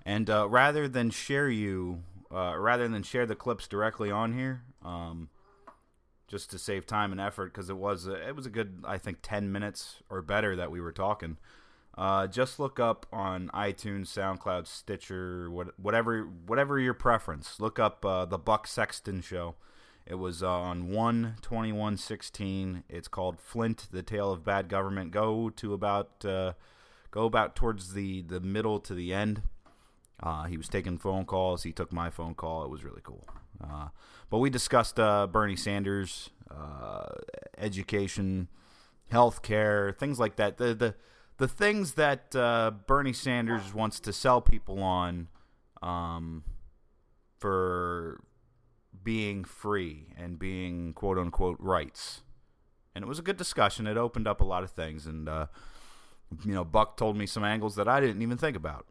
And 0.05 0.29
uh, 0.29 0.47
rather 0.47 0.87
than 0.87 1.09
share 1.09 1.49
you, 1.49 2.03
uh, 2.33 2.55
rather 2.57 2.87
than 2.87 3.03
share 3.03 3.25
the 3.25 3.35
clips 3.35 3.67
directly 3.67 4.11
on 4.11 4.33
here, 4.33 4.63
um, 4.83 5.29
just 6.27 6.49
to 6.51 6.57
save 6.57 6.85
time 6.85 7.11
and 7.11 7.19
effort, 7.19 7.53
because 7.53 7.69
it 7.69 7.77
was 7.77 8.07
a, 8.07 8.27
it 8.27 8.35
was 8.35 8.45
a 8.45 8.49
good, 8.49 8.83
I 8.87 8.97
think, 8.97 9.17
ten 9.21 9.51
minutes 9.51 9.97
or 10.09 10.21
better 10.21 10.55
that 10.55 10.71
we 10.71 10.79
were 10.79 10.93
talking. 10.93 11.37
Uh, 11.97 12.25
just 12.25 12.57
look 12.57 12.79
up 12.79 13.05
on 13.11 13.49
iTunes, 13.53 14.07
SoundCloud, 14.07 14.65
Stitcher, 14.65 15.51
what, 15.51 15.77
whatever 15.77 16.23
whatever 16.47 16.79
your 16.79 16.93
preference. 16.93 17.59
Look 17.59 17.79
up 17.79 18.05
uh, 18.05 18.25
the 18.25 18.37
Buck 18.37 18.65
Sexton 18.65 19.21
Show. 19.21 19.55
It 20.05 20.15
was 20.15 20.41
uh, 20.41 20.49
on 20.49 20.89
one 20.89 21.35
twenty 21.41 21.73
one 21.73 21.97
sixteen. 21.97 22.85
It's 22.89 23.09
called 23.09 23.39
Flint: 23.39 23.87
The 23.91 24.01
Tale 24.01 24.31
of 24.31 24.45
Bad 24.45 24.69
Government. 24.69 25.11
Go 25.11 25.49
to 25.49 25.73
about 25.73 26.23
uh, 26.23 26.53
go 27.11 27.25
about 27.25 27.57
towards 27.57 27.93
the 27.93 28.21
the 28.21 28.39
middle 28.39 28.79
to 28.79 28.93
the 28.93 29.13
end. 29.13 29.43
Uh, 30.23 30.43
he 30.45 30.57
was 30.57 30.69
taking 30.69 30.97
phone 30.97 31.25
calls. 31.25 31.63
He 31.63 31.71
took 31.71 31.91
my 31.91 32.09
phone 32.09 32.35
call. 32.35 32.63
It 32.63 32.69
was 32.69 32.83
really 32.83 33.01
cool. 33.03 33.27
Uh, 33.63 33.87
but 34.29 34.39
we 34.39 34.49
discussed 34.49 34.99
uh, 34.99 35.27
Bernie 35.27 35.55
Sanders, 35.55 36.29
uh, 36.49 37.05
education, 37.57 38.47
health 39.09 39.41
care, 39.41 39.95
things 39.97 40.19
like 40.19 40.35
that. 40.37 40.57
The 40.57 40.73
the 40.73 40.95
the 41.37 41.47
things 41.47 41.93
that 41.93 42.35
uh, 42.35 42.71
Bernie 42.85 43.13
Sanders 43.13 43.73
wants 43.73 43.99
to 44.01 44.13
sell 44.13 44.41
people 44.41 44.83
on 44.83 45.27
um, 45.81 46.43
for 47.39 48.21
being 49.03 49.43
free 49.43 50.13
and 50.17 50.37
being 50.37 50.93
quote 50.93 51.17
unquote 51.17 51.57
rights. 51.59 52.21
And 52.93 53.03
it 53.03 53.07
was 53.07 53.19
a 53.19 53.23
good 53.23 53.37
discussion. 53.37 53.87
It 53.87 53.97
opened 53.97 54.27
up 54.27 54.41
a 54.41 54.43
lot 54.43 54.63
of 54.63 54.71
things, 54.71 55.07
and 55.07 55.27
uh, 55.27 55.47
you 56.45 56.53
know, 56.53 56.63
Buck 56.63 56.97
told 56.97 57.17
me 57.17 57.25
some 57.25 57.43
angles 57.43 57.75
that 57.75 57.87
I 57.87 57.99
didn't 57.99 58.21
even 58.21 58.37
think 58.37 58.55
about. 58.55 58.85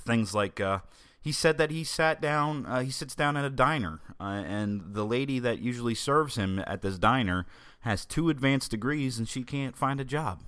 Things 0.00 0.34
like 0.34 0.60
uh, 0.60 0.80
he 1.20 1.32
said 1.32 1.58
that 1.58 1.70
he 1.70 1.84
sat 1.84 2.20
down, 2.20 2.66
uh, 2.66 2.80
he 2.80 2.90
sits 2.90 3.14
down 3.14 3.36
at 3.36 3.44
a 3.44 3.50
diner, 3.50 4.00
uh, 4.20 4.24
and 4.46 4.94
the 4.94 5.04
lady 5.04 5.38
that 5.38 5.58
usually 5.58 5.94
serves 5.94 6.36
him 6.36 6.62
at 6.66 6.82
this 6.82 6.98
diner 6.98 7.46
has 7.80 8.04
two 8.04 8.28
advanced 8.30 8.70
degrees, 8.70 9.18
and 9.18 9.28
she 9.28 9.42
can't 9.42 9.76
find 9.76 10.00
a 10.00 10.04
job. 10.04 10.42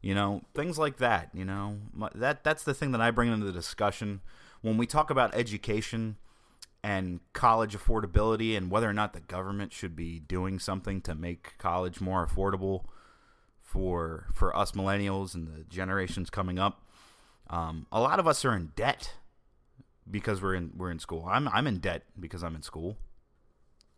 You 0.00 0.14
know, 0.14 0.42
things 0.54 0.78
like 0.78 0.98
that. 0.98 1.30
You 1.32 1.44
know, 1.44 1.78
that 2.14 2.44
that's 2.44 2.64
the 2.64 2.74
thing 2.74 2.92
that 2.92 3.00
I 3.00 3.10
bring 3.10 3.32
into 3.32 3.46
the 3.46 3.52
discussion 3.52 4.20
when 4.60 4.76
we 4.76 4.86
talk 4.86 5.10
about 5.10 5.34
education 5.34 6.16
and 6.82 7.20
college 7.32 7.76
affordability 7.76 8.56
and 8.56 8.70
whether 8.70 8.88
or 8.88 8.92
not 8.92 9.12
the 9.12 9.20
government 9.20 9.72
should 9.72 9.94
be 9.94 10.18
doing 10.18 10.58
something 10.58 11.00
to 11.02 11.14
make 11.14 11.56
college 11.58 12.00
more 12.00 12.26
affordable 12.26 12.84
for 13.62 14.26
for 14.34 14.54
us 14.56 14.72
millennials 14.72 15.34
and 15.34 15.48
the 15.48 15.64
generations 15.64 16.28
coming 16.28 16.58
up. 16.58 16.82
Um, 17.50 17.86
a 17.92 18.00
lot 18.00 18.18
of 18.18 18.26
us 18.26 18.44
are 18.44 18.54
in 18.54 18.72
debt 18.76 19.14
because 20.10 20.42
we're 20.42 20.54
in 20.54 20.72
we're 20.76 20.90
in 20.90 20.98
school. 20.98 21.26
I'm 21.28 21.48
I'm 21.48 21.66
in 21.66 21.78
debt 21.78 22.04
because 22.18 22.42
I'm 22.42 22.54
in 22.54 22.62
school. 22.62 22.96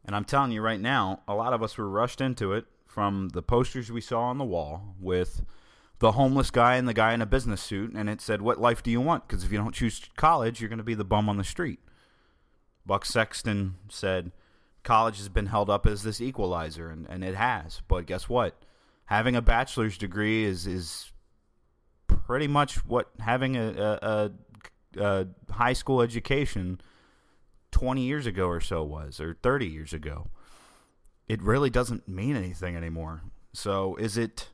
And 0.04 0.14
I'm 0.14 0.24
telling 0.24 0.52
you 0.52 0.60
right 0.60 0.80
now, 0.80 1.20
a 1.26 1.34
lot 1.34 1.54
of 1.54 1.62
us 1.62 1.78
were 1.78 1.88
rushed 1.88 2.20
into 2.20 2.52
it 2.52 2.66
from 2.86 3.30
the 3.30 3.42
posters 3.42 3.90
we 3.90 4.02
saw 4.02 4.24
on 4.24 4.38
the 4.38 4.44
wall 4.44 4.94
with 5.00 5.42
the 5.98 6.12
homeless 6.12 6.50
guy 6.50 6.76
and 6.76 6.86
the 6.86 6.92
guy 6.92 7.14
in 7.14 7.22
a 7.22 7.26
business 7.26 7.62
suit 7.62 7.92
and 7.94 8.10
it 8.10 8.20
said, 8.20 8.42
"What 8.42 8.60
life 8.60 8.82
do 8.82 8.90
you 8.90 9.00
want?" 9.00 9.26
because 9.26 9.44
if 9.44 9.52
you 9.52 9.58
don't 9.58 9.74
choose 9.74 10.08
college, 10.16 10.60
you're 10.60 10.68
going 10.68 10.78
to 10.78 10.84
be 10.84 10.94
the 10.94 11.04
bum 11.04 11.28
on 11.28 11.38
the 11.38 11.44
street. 11.44 11.80
Buck 12.84 13.06
Sexton 13.06 13.76
said, 13.88 14.32
"College 14.82 15.16
has 15.16 15.28
been 15.30 15.46
held 15.46 15.70
up 15.70 15.86
as 15.86 16.02
this 16.02 16.20
equalizer 16.20 16.90
and 16.90 17.06
and 17.08 17.24
it 17.24 17.34
has. 17.34 17.80
But 17.88 18.06
guess 18.06 18.28
what? 18.28 18.62
Having 19.06 19.36
a 19.36 19.42
bachelor's 19.42 19.96
degree 19.96 20.44
is 20.44 20.66
is 20.66 21.12
pretty 22.26 22.48
much 22.48 22.84
what 22.86 23.10
having 23.20 23.56
a, 23.56 23.98
a, 24.02 24.30
a 24.98 25.26
high 25.52 25.72
school 25.72 26.00
education 26.00 26.80
20 27.70 28.02
years 28.02 28.26
ago 28.26 28.46
or 28.46 28.60
so 28.60 28.82
was, 28.82 29.20
or 29.20 29.36
30 29.42 29.66
years 29.66 29.92
ago. 29.92 30.28
It 31.28 31.42
really 31.42 31.70
doesn't 31.70 32.08
mean 32.08 32.36
anything 32.36 32.76
anymore. 32.76 33.22
So 33.52 33.96
is 33.96 34.16
it 34.16 34.48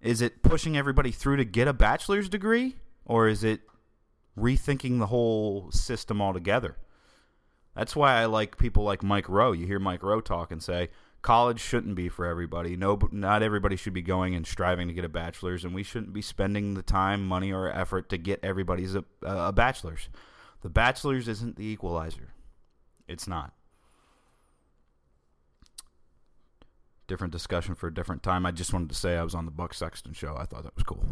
is 0.00 0.20
it 0.20 0.42
pushing 0.42 0.76
everybody 0.76 1.10
through 1.10 1.36
to 1.36 1.44
get 1.44 1.66
a 1.66 1.72
bachelor's 1.72 2.28
degree, 2.28 2.76
or 3.04 3.28
is 3.28 3.42
it 3.42 3.62
rethinking 4.38 4.98
the 4.98 5.06
whole 5.06 5.70
system 5.72 6.22
altogether? 6.22 6.76
That's 7.74 7.96
why 7.96 8.14
I 8.14 8.26
like 8.26 8.56
people 8.56 8.84
like 8.84 9.02
Mike 9.02 9.28
Rowe. 9.28 9.52
You 9.52 9.66
hear 9.66 9.78
Mike 9.78 10.02
Rowe 10.02 10.20
talk 10.20 10.52
and 10.52 10.62
say, 10.62 10.90
college 11.26 11.58
shouldn't 11.58 11.96
be 11.96 12.08
for 12.08 12.24
everybody. 12.24 12.76
No, 12.76 12.96
not 13.10 13.42
everybody 13.42 13.74
should 13.74 13.92
be 13.92 14.00
going 14.00 14.36
and 14.36 14.46
striving 14.46 14.86
to 14.86 14.94
get 14.94 15.04
a 15.04 15.08
bachelor's, 15.08 15.64
and 15.64 15.74
we 15.74 15.82
shouldn't 15.82 16.12
be 16.12 16.22
spending 16.22 16.74
the 16.74 16.84
time, 16.84 17.26
money, 17.26 17.52
or 17.52 17.68
effort 17.68 18.08
to 18.10 18.16
get 18.16 18.38
everybody's 18.44 18.94
a, 18.94 19.04
a 19.22 19.52
bachelor's. 19.52 20.08
The 20.62 20.70
bachelor's 20.70 21.26
isn't 21.26 21.56
the 21.56 21.66
equalizer. 21.66 22.32
It's 23.08 23.26
not. 23.26 23.54
Different 27.08 27.32
discussion 27.32 27.74
for 27.74 27.88
a 27.88 27.94
different 27.94 28.22
time. 28.22 28.46
I 28.46 28.52
just 28.52 28.72
wanted 28.72 28.90
to 28.90 28.94
say 28.94 29.16
I 29.16 29.24
was 29.24 29.34
on 29.34 29.46
the 29.46 29.50
Buck 29.50 29.74
Sexton 29.74 30.12
show. 30.12 30.36
I 30.38 30.44
thought 30.44 30.62
that 30.62 30.76
was 30.76 30.84
cool. 30.84 31.04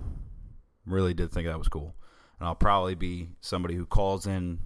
Really 0.87 1.14
did 1.14 1.33
think 1.33 1.48
that 1.48 1.59
was 1.59 1.68
cool. 1.68 1.96
And 2.38 2.46
I'll 2.46 2.55
probably 2.55 2.94
be 2.94 3.31
somebody 3.40 3.74
who 3.74 3.85
calls 3.85 4.29
in 4.29 4.61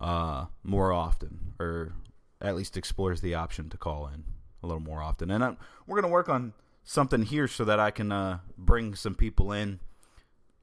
uh, 0.00 0.44
more 0.62 0.92
often, 0.92 1.54
or 1.58 1.94
at 2.40 2.54
least 2.54 2.76
explores 2.76 3.20
the 3.20 3.34
option 3.34 3.68
to 3.70 3.76
call 3.76 4.06
in 4.06 4.22
a 4.66 4.68
little 4.68 4.82
more 4.82 5.02
often. 5.02 5.30
And 5.30 5.44
I'm, 5.44 5.56
we're 5.86 6.00
going 6.00 6.10
to 6.10 6.12
work 6.12 6.28
on 6.28 6.52
something 6.84 7.22
here 7.22 7.48
so 7.48 7.64
that 7.64 7.80
I 7.80 7.90
can 7.90 8.12
uh, 8.12 8.40
bring 8.58 8.94
some 8.94 9.14
people 9.14 9.52
in, 9.52 9.80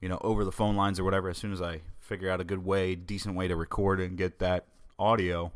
you 0.00 0.08
know, 0.08 0.18
over 0.20 0.44
the 0.44 0.52
phone 0.52 0.76
lines 0.76 1.00
or 1.00 1.04
whatever 1.04 1.28
as 1.28 1.38
soon 1.38 1.52
as 1.52 1.60
I 1.60 1.80
figure 2.00 2.30
out 2.30 2.40
a 2.40 2.44
good 2.44 2.64
way, 2.64 2.94
decent 2.94 3.34
way 3.34 3.48
to 3.48 3.56
record 3.56 4.00
and 4.00 4.16
get 4.16 4.38
that 4.38 4.66
audio 4.98 5.52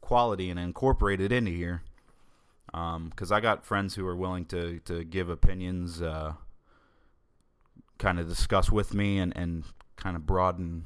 quality 0.00 0.50
and 0.50 0.60
incorporate 0.60 1.20
it 1.20 1.32
into 1.32 1.50
here. 1.50 1.82
Because 2.66 3.32
um, 3.32 3.36
I 3.36 3.40
got 3.40 3.64
friends 3.64 3.94
who 3.96 4.06
are 4.06 4.16
willing 4.16 4.44
to, 4.46 4.78
to 4.80 5.02
give 5.04 5.28
opinions, 5.28 6.00
uh, 6.00 6.34
kind 7.98 8.20
of 8.20 8.28
discuss 8.28 8.70
with 8.70 8.94
me, 8.94 9.18
and, 9.18 9.36
and 9.36 9.64
kind 9.96 10.16
of 10.16 10.24
broaden 10.24 10.84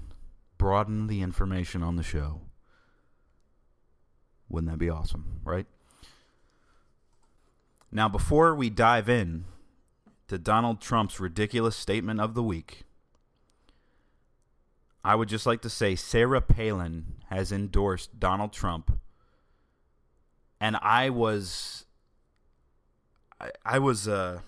broaden 0.57 1.09
the 1.09 1.21
information 1.21 1.83
on 1.83 1.97
the 1.97 2.03
show. 2.03 2.41
Wouldn't 4.49 4.71
that 4.71 4.79
be 4.79 4.89
awesome, 4.89 5.41
right? 5.45 5.67
Now, 7.95 8.09
before 8.09 8.57
we 8.57 8.71
dive 8.71 9.09
in 9.09 9.45
to 10.27 10.37
Donald 10.37 10.81
Trump's 10.81 11.21
ridiculous 11.21 11.77
statement 11.77 12.21
of 12.21 12.35
the 12.35 12.43
week, 12.43 12.83
I 15.05 15.15
would 15.15 15.29
just 15.29 15.47
like 15.47 15.63
to 15.63 15.71
say 15.71 15.95
Sarah 15.95 16.41
Palin 16.41 17.23
has 17.31 17.53
endorsed 17.53 18.19
Donald 18.19 18.53
Trump. 18.53 18.99
And 20.61 20.77
I 20.83 21.09
was 21.09 21.85
I, 23.41 23.51
I 23.65 23.79
was 23.79 24.09
uh 24.09 24.41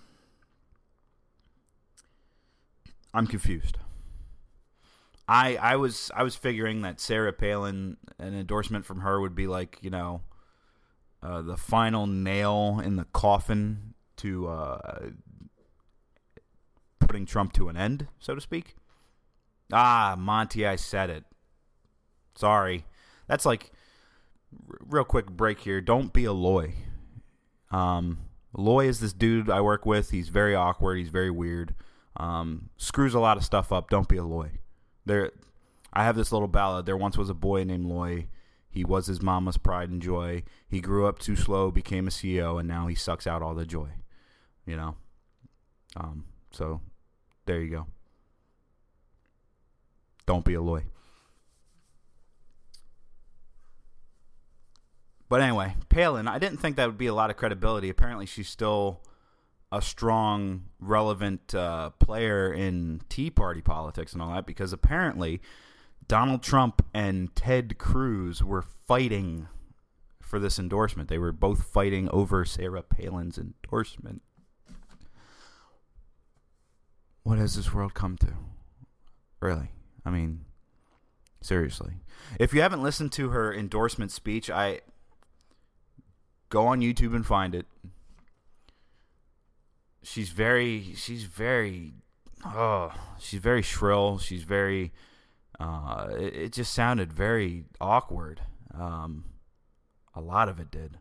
I'm 3.14 3.28
confused. 3.28 3.78
I 5.28 5.56
I 5.56 5.76
was 5.76 6.11
I 6.16 6.24
was 6.24 6.35
figuring 6.35 6.82
that 6.82 6.98
Sarah 6.98 7.32
Palin 7.32 7.96
an 8.18 8.35
endorsement 8.35 8.85
from 8.85 9.00
her 9.02 9.20
would 9.20 9.37
be 9.37 9.46
like, 9.46 9.78
you 9.82 9.90
know, 9.90 10.22
uh, 11.22 11.42
the 11.42 11.57
final 11.57 12.07
nail 12.07 12.81
in 12.85 12.96
the 12.96 13.07
coffin 13.12 13.94
to 14.18 14.48
uh, 14.48 15.09
putting 17.00 17.26
Trump 17.26 17.52
to 17.55 17.68
an 17.68 17.76
end, 17.76 18.09
so 18.18 18.35
to 18.35 18.40
speak. 18.40 18.74
Ah, 19.72 20.14
Monty, 20.18 20.66
I 20.66 20.76
said 20.76 21.11
it. 21.11 21.24
Sorry. 22.35 22.85
That's 23.26 23.44
like 23.44 23.72
r- 24.68 24.79
real 24.87 25.05
quick 25.05 25.26
break 25.26 25.61
here. 25.61 25.81
Don't 25.81 26.12
be 26.12 26.24
a 26.24 26.33
Loy. 26.33 26.74
Um, 27.70 28.18
Loy 28.57 28.87
is 28.87 29.00
this 29.00 29.12
dude 29.12 29.50
I 29.50 29.61
work 29.61 29.85
with. 29.85 30.11
He's 30.11 30.29
very 30.29 30.55
awkward. 30.55 30.98
He's 30.98 31.09
very 31.09 31.31
weird. 31.31 31.74
Um, 32.16 32.70
screws 32.76 33.14
a 33.14 33.20
lot 33.20 33.37
of 33.37 33.44
stuff 33.44 33.72
up. 33.72 33.90
Don't 33.90 34.09
be 34.09 34.16
a 34.16 34.24
Loy. 34.24 34.52
There, 35.05 35.33
I 35.92 36.05
have 36.05 36.16
this 36.16 36.33
little 36.33 36.48
ballad. 36.48 36.87
There 36.87 36.96
once 36.96 37.18
was 37.18 37.31
a 37.31 37.35
boy 37.35 37.64
named 37.64 37.87
Loy. 37.87 38.29
He 38.76 38.84
was 38.84 39.06
his 39.06 39.22
mama's 39.22 39.56
pride 39.56 39.88
and 39.88 40.02
joy. 40.02 40.42
He 40.68 40.82
grew 40.82 41.06
up 41.06 41.18
too 41.18 41.34
slow, 41.34 41.70
became 41.70 42.06
a 42.06 42.10
CEO, 42.10 42.60
and 42.60 42.68
now 42.68 42.88
he 42.88 42.94
sucks 42.94 43.26
out 43.26 43.40
all 43.40 43.54
the 43.54 43.64
joy. 43.64 43.88
You 44.66 44.76
know. 44.76 44.96
Um. 45.96 46.26
So, 46.50 46.82
there 47.46 47.62
you 47.62 47.70
go. 47.70 47.86
Don't 50.26 50.44
be 50.44 50.52
a 50.52 50.60
Loy. 50.60 50.84
But 55.30 55.40
anyway, 55.40 55.76
Palin, 55.88 56.28
I 56.28 56.38
didn't 56.38 56.58
think 56.58 56.76
that 56.76 56.86
would 56.86 56.98
be 56.98 57.06
a 57.06 57.14
lot 57.14 57.30
of 57.30 57.38
credibility. 57.38 57.88
Apparently, 57.88 58.26
she's 58.26 58.50
still 58.50 59.00
a 59.72 59.80
strong, 59.80 60.64
relevant 60.80 61.54
uh, 61.54 61.90
player 61.98 62.52
in 62.52 63.00
Tea 63.08 63.30
Party 63.30 63.62
politics 63.62 64.12
and 64.12 64.20
all 64.20 64.34
that 64.34 64.44
because 64.44 64.74
apparently 64.74 65.40
Donald 66.09 66.42
Trump 66.42 66.85
and 66.95 67.35
Ted 67.35 67.79
Cruz 67.79 68.42
were 68.42 68.62
fighting 68.62 69.49
for 70.21 70.38
this 70.38 70.59
endorsement. 70.59 71.09
They 71.09 71.19
were 71.19 71.33
both 71.33 71.64
fighting 71.64 72.09
over 72.11 72.45
Sarah 72.45 72.83
Palin's 72.83 73.38
endorsement. 73.38 74.23
What 77.23 77.38
has 77.38 77.57
this 77.57 77.73
world 77.75 77.95
come 77.95 78.16
to? 78.19 78.35
Really. 79.40 79.71
I 80.05 80.11
mean, 80.11 80.45
seriously. 81.40 81.95
If 82.38 82.55
you 82.55 82.61
haven't 82.61 82.83
listened 82.83 83.12
to 83.12 83.31
her 83.31 83.53
endorsement 83.53 84.12
speech, 84.12 84.49
I 84.49 84.81
go 86.49 86.66
on 86.66 86.81
YouTube 86.81 87.14
and 87.14 87.27
find 87.27 87.55
it. 87.55 87.66
She's 90.03 90.29
very 90.29 90.95
she's 90.95 91.25
very 91.25 91.95
oh, 92.45 92.92
she's 93.19 93.40
very 93.40 93.62
shrill. 93.62 94.19
She's 94.19 94.45
very 94.45 94.92
uh 95.59 96.09
it, 96.11 96.37
it 96.37 96.53
just 96.53 96.73
sounded 96.73 97.12
very 97.12 97.64
awkward. 97.81 98.42
Um 98.79 99.25
a 100.14 100.21
lot 100.21 100.49
of 100.49 100.59
it 100.61 100.71
did. 100.71 100.99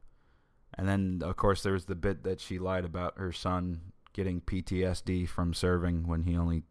And 0.78 0.88
then 0.88 1.22
of 1.24 1.36
course 1.38 1.63
there 1.63 1.74
was 1.74 1.86
the 1.86 1.96
bit 1.96 2.24
that 2.24 2.39
she 2.39 2.60
lied 2.60 2.86
about 2.86 3.18
her 3.18 3.32
son 3.32 3.94
getting 4.13 4.41
PTSD 4.41 5.28
from 5.28 5.54
serving 5.54 6.08
when 6.08 6.24
he 6.24 6.38
only 6.38 6.63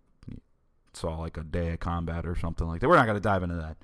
saw 0.94 1.18
like 1.18 1.36
a 1.36 1.42
day 1.42 1.72
of 1.72 1.80
combat 1.80 2.26
or 2.26 2.36
something 2.36 2.66
like 2.66 2.80
that. 2.80 2.88
We're 2.88 2.96
not 2.96 3.06
going 3.06 3.16
to 3.16 3.20
dive 3.20 3.42
into 3.42 3.56
that 3.56 3.76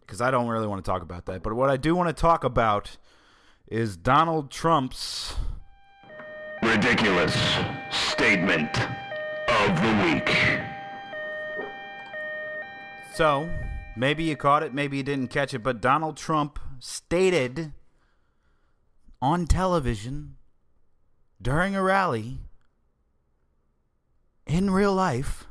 because 0.00 0.20
I 0.20 0.30
don't 0.30 0.48
really 0.48 0.66
want 0.66 0.84
to 0.84 0.90
talk 0.90 1.02
about 1.02 1.26
that. 1.26 1.42
But 1.42 1.54
what 1.54 1.70
I 1.70 1.76
do 1.76 1.94
want 1.94 2.08
to 2.08 2.20
talk 2.20 2.44
about 2.44 2.96
is 3.68 3.96
Donald 3.96 4.50
Trump's 4.50 5.36
Ridiculous 6.62 7.34
statement 7.90 8.78
of 9.48 9.82
the 9.82 10.00
week. 10.04 10.81
So, 13.14 13.48
maybe 13.96 14.24
you 14.24 14.36
caught 14.36 14.62
it, 14.62 14.72
maybe 14.72 14.96
you 14.96 15.02
didn't 15.02 15.28
catch 15.28 15.52
it, 15.54 15.60
but 15.60 15.80
Donald 15.80 16.16
Trump 16.16 16.58
stated 16.78 17.72
on 19.20 19.46
television 19.46 20.36
during 21.40 21.76
a 21.76 21.82
rally 21.82 22.38
in 24.46 24.70
real 24.70 24.94
life 24.94 25.46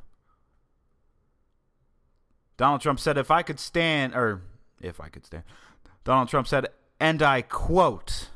Donald 2.62 2.80
Trump 2.80 3.00
said, 3.00 3.18
if 3.18 3.32
I 3.32 3.42
could 3.42 3.60
stand, 3.60 4.14
or 4.14 4.44
if 4.80 5.02
I 5.02 5.10
could 5.10 5.26
stand, 5.26 5.46
Donald 6.04 6.30
Trump 6.30 6.48
said, 6.48 6.68
and 7.00 7.24
I 7.24 7.42
quote, 7.42 8.30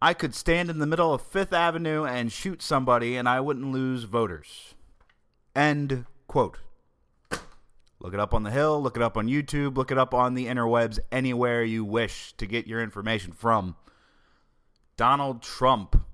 I 0.00 0.14
could 0.14 0.32
stand 0.32 0.70
in 0.70 0.78
the 0.78 0.86
middle 0.86 1.12
of 1.12 1.22
Fifth 1.22 1.52
Avenue 1.52 2.04
and 2.04 2.30
shoot 2.30 2.62
somebody 2.62 3.16
and 3.16 3.28
I 3.28 3.40
wouldn't 3.40 3.72
lose 3.72 4.04
voters. 4.04 4.74
End 5.56 6.06
quote. 6.28 6.58
Look 8.02 8.14
it 8.14 8.20
up 8.20 8.34
on 8.34 8.42
the 8.42 8.50
Hill, 8.50 8.82
look 8.82 8.96
it 8.96 9.02
up 9.02 9.16
on 9.16 9.28
YouTube, 9.28 9.76
look 9.76 9.92
it 9.92 9.98
up 9.98 10.12
on 10.12 10.34
the 10.34 10.46
interwebs, 10.46 10.98
anywhere 11.12 11.62
you 11.62 11.84
wish 11.84 12.32
to 12.32 12.46
get 12.46 12.66
your 12.66 12.82
information 12.82 13.32
from. 13.32 13.76
Donald 14.96 15.40
Trump 15.40 16.04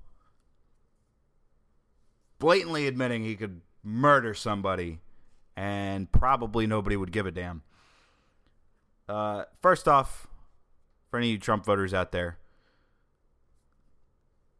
blatantly 2.37 2.85
admitting 2.85 3.23
he 3.23 3.35
could 3.35 3.61
murder 3.83 4.35
somebody 4.35 4.99
and 5.57 6.11
probably 6.11 6.67
nobody 6.67 6.95
would 6.95 7.11
give 7.11 7.25
a 7.25 7.31
damn. 7.31 7.63
Uh, 9.09 9.45
first 9.59 9.87
off, 9.87 10.27
for 11.09 11.17
any 11.17 11.39
Trump 11.39 11.65
voters 11.65 11.91
out 11.91 12.11
there, 12.11 12.37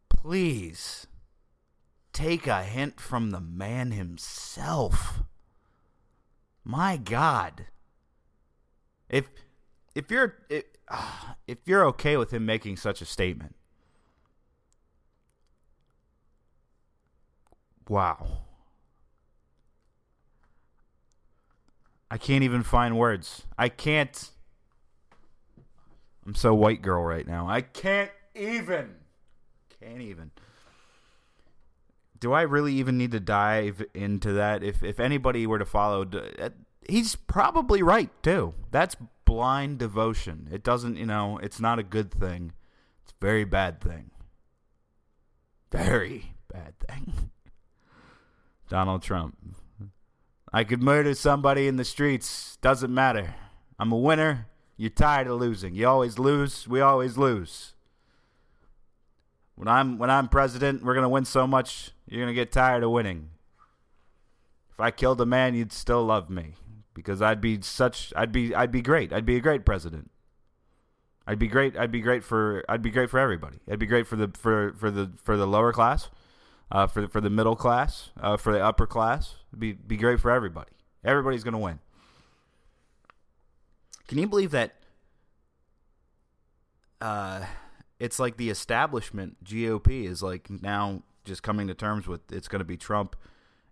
please 0.09 1.05
take 2.11 2.47
a 2.47 2.63
hint 2.63 2.99
from 2.99 3.29
the 3.29 3.39
man 3.39 3.91
himself. 3.91 5.21
My 6.69 6.97
God, 6.97 7.65
if 9.09 9.27
if 9.95 10.11
you're 10.11 10.35
if, 10.49 10.65
if 11.47 11.57
you're 11.65 11.83
okay 11.85 12.15
with 12.15 12.31
him 12.31 12.45
making 12.45 12.77
such 12.77 13.01
a 13.01 13.05
statement, 13.05 13.55
wow. 17.87 18.43
I 22.11 22.19
can't 22.19 22.43
even 22.43 22.61
find 22.61 22.99
words. 22.99 23.47
I 23.57 23.69
can't. 23.69 24.29
I'm 26.23 26.35
so 26.35 26.53
white 26.53 26.83
girl 26.83 27.03
right 27.03 27.25
now. 27.25 27.49
I 27.49 27.61
can't 27.61 28.11
even. 28.35 28.93
Can't 29.81 30.01
even. 30.01 30.29
Do 32.19 32.33
I 32.33 32.41
really 32.41 32.73
even 32.73 32.97
need 32.97 33.11
to 33.11 33.19
dive 33.19 33.83
into 33.93 34.33
that? 34.33 34.63
If 34.63 34.83
if 34.83 34.99
anybody 34.99 35.47
were 35.47 35.59
to 35.59 35.65
follow, 35.65 36.05
uh, 36.05 36.49
he's 36.87 37.15
probably 37.15 37.81
right 37.81 38.09
too. 38.21 38.53
That's 38.71 38.95
blind 39.25 39.77
devotion. 39.77 40.49
It 40.51 40.63
doesn't, 40.63 40.97
you 40.97 41.05
know, 41.05 41.37
it's 41.37 41.59
not 41.59 41.79
a 41.79 41.83
good 41.83 42.11
thing. 42.11 42.51
It's 43.03 43.13
a 43.13 43.25
very 43.25 43.45
bad 43.45 43.79
thing. 43.79 44.11
Very 45.71 46.33
bad 46.51 46.73
thing. 46.79 47.29
Donald 48.69 49.03
Trump. 49.03 49.37
I 50.51 50.63
could 50.63 50.81
murder 50.81 51.13
somebody 51.13 51.67
in 51.67 51.75
the 51.75 51.85
streets. 51.85 52.57
Doesn't 52.61 52.93
matter. 52.93 53.35
I'm 53.77 53.91
a 53.91 53.97
winner. 53.97 54.47
You're 54.77 54.89
tired 54.89 55.27
of 55.27 55.39
losing. 55.39 55.75
You 55.75 55.87
always 55.87 56.17
lose. 56.17 56.67
We 56.67 56.81
always 56.81 57.17
lose. 57.17 57.73
When 59.55 59.67
I'm 59.67 59.97
when 59.97 60.09
I'm 60.09 60.27
president, 60.29 60.83
we're 60.83 60.95
gonna 60.95 61.09
win 61.09 61.25
so 61.25 61.45
much. 61.45 61.91
You're 62.09 62.21
gonna 62.21 62.33
get 62.33 62.51
tired 62.51 62.83
of 62.83 62.91
winning. 62.91 63.29
If 64.71 64.79
I 64.79 64.91
killed 64.91 65.21
a 65.21 65.25
man, 65.25 65.55
you'd 65.55 65.71
still 65.71 66.03
love 66.03 66.29
me 66.29 66.55
because 66.93 67.21
I'd 67.21 67.39
be 67.39 67.61
such. 67.61 68.11
I'd 68.15 68.31
be. 68.31 68.53
I'd 68.53 68.71
be 68.71 68.81
great. 68.81 69.13
I'd 69.13 69.25
be 69.25 69.35
a 69.35 69.41
great 69.41 69.65
president. 69.65 70.11
I'd 71.27 71.39
be 71.39 71.47
great. 71.47 71.77
I'd 71.77 71.91
be 71.91 72.01
great 72.01 72.23
for. 72.23 72.65
I'd 72.67 72.81
be 72.81 72.89
great 72.89 73.09
for 73.09 73.19
everybody. 73.19 73.59
I'd 73.69 73.79
be 73.79 73.85
great 73.85 74.07
for 74.07 74.15
the 74.15 74.31
for 74.33 74.73
for 74.73 74.89
the 74.91 75.11
for 75.23 75.37
the 75.37 75.47
lower 75.47 75.71
class 75.71 76.09
uh, 76.71 76.87
for 76.87 77.01
the, 77.01 77.07
for 77.07 77.21
the 77.21 77.29
middle 77.29 77.55
class, 77.55 78.09
uh, 78.19 78.37
for 78.37 78.53
the 78.53 78.63
upper 78.63 78.85
class. 78.85 79.35
be 79.57 79.73
be 79.73 79.97
great 79.97 80.19
for 80.19 80.31
everybody. 80.31 80.71
Everybody's 81.03 81.43
going 81.43 81.53
to 81.53 81.59
win. 81.59 81.79
Can 84.07 84.17
you 84.17 84.27
believe 84.27 84.51
that? 84.51 84.75
Uh, 87.01 87.45
it's 87.99 88.19
like 88.19 88.37
the 88.37 88.49
establishment 88.49 89.43
GOP 89.43 90.05
is 90.05 90.21
like 90.21 90.49
now 90.49 91.03
just 91.25 91.43
coming 91.43 91.67
to 91.67 91.73
terms 91.73 92.07
with 92.07 92.31
it's 92.31 92.47
going 92.47 92.59
to 92.59 92.65
be 92.65 92.77
Trump, 92.77 93.15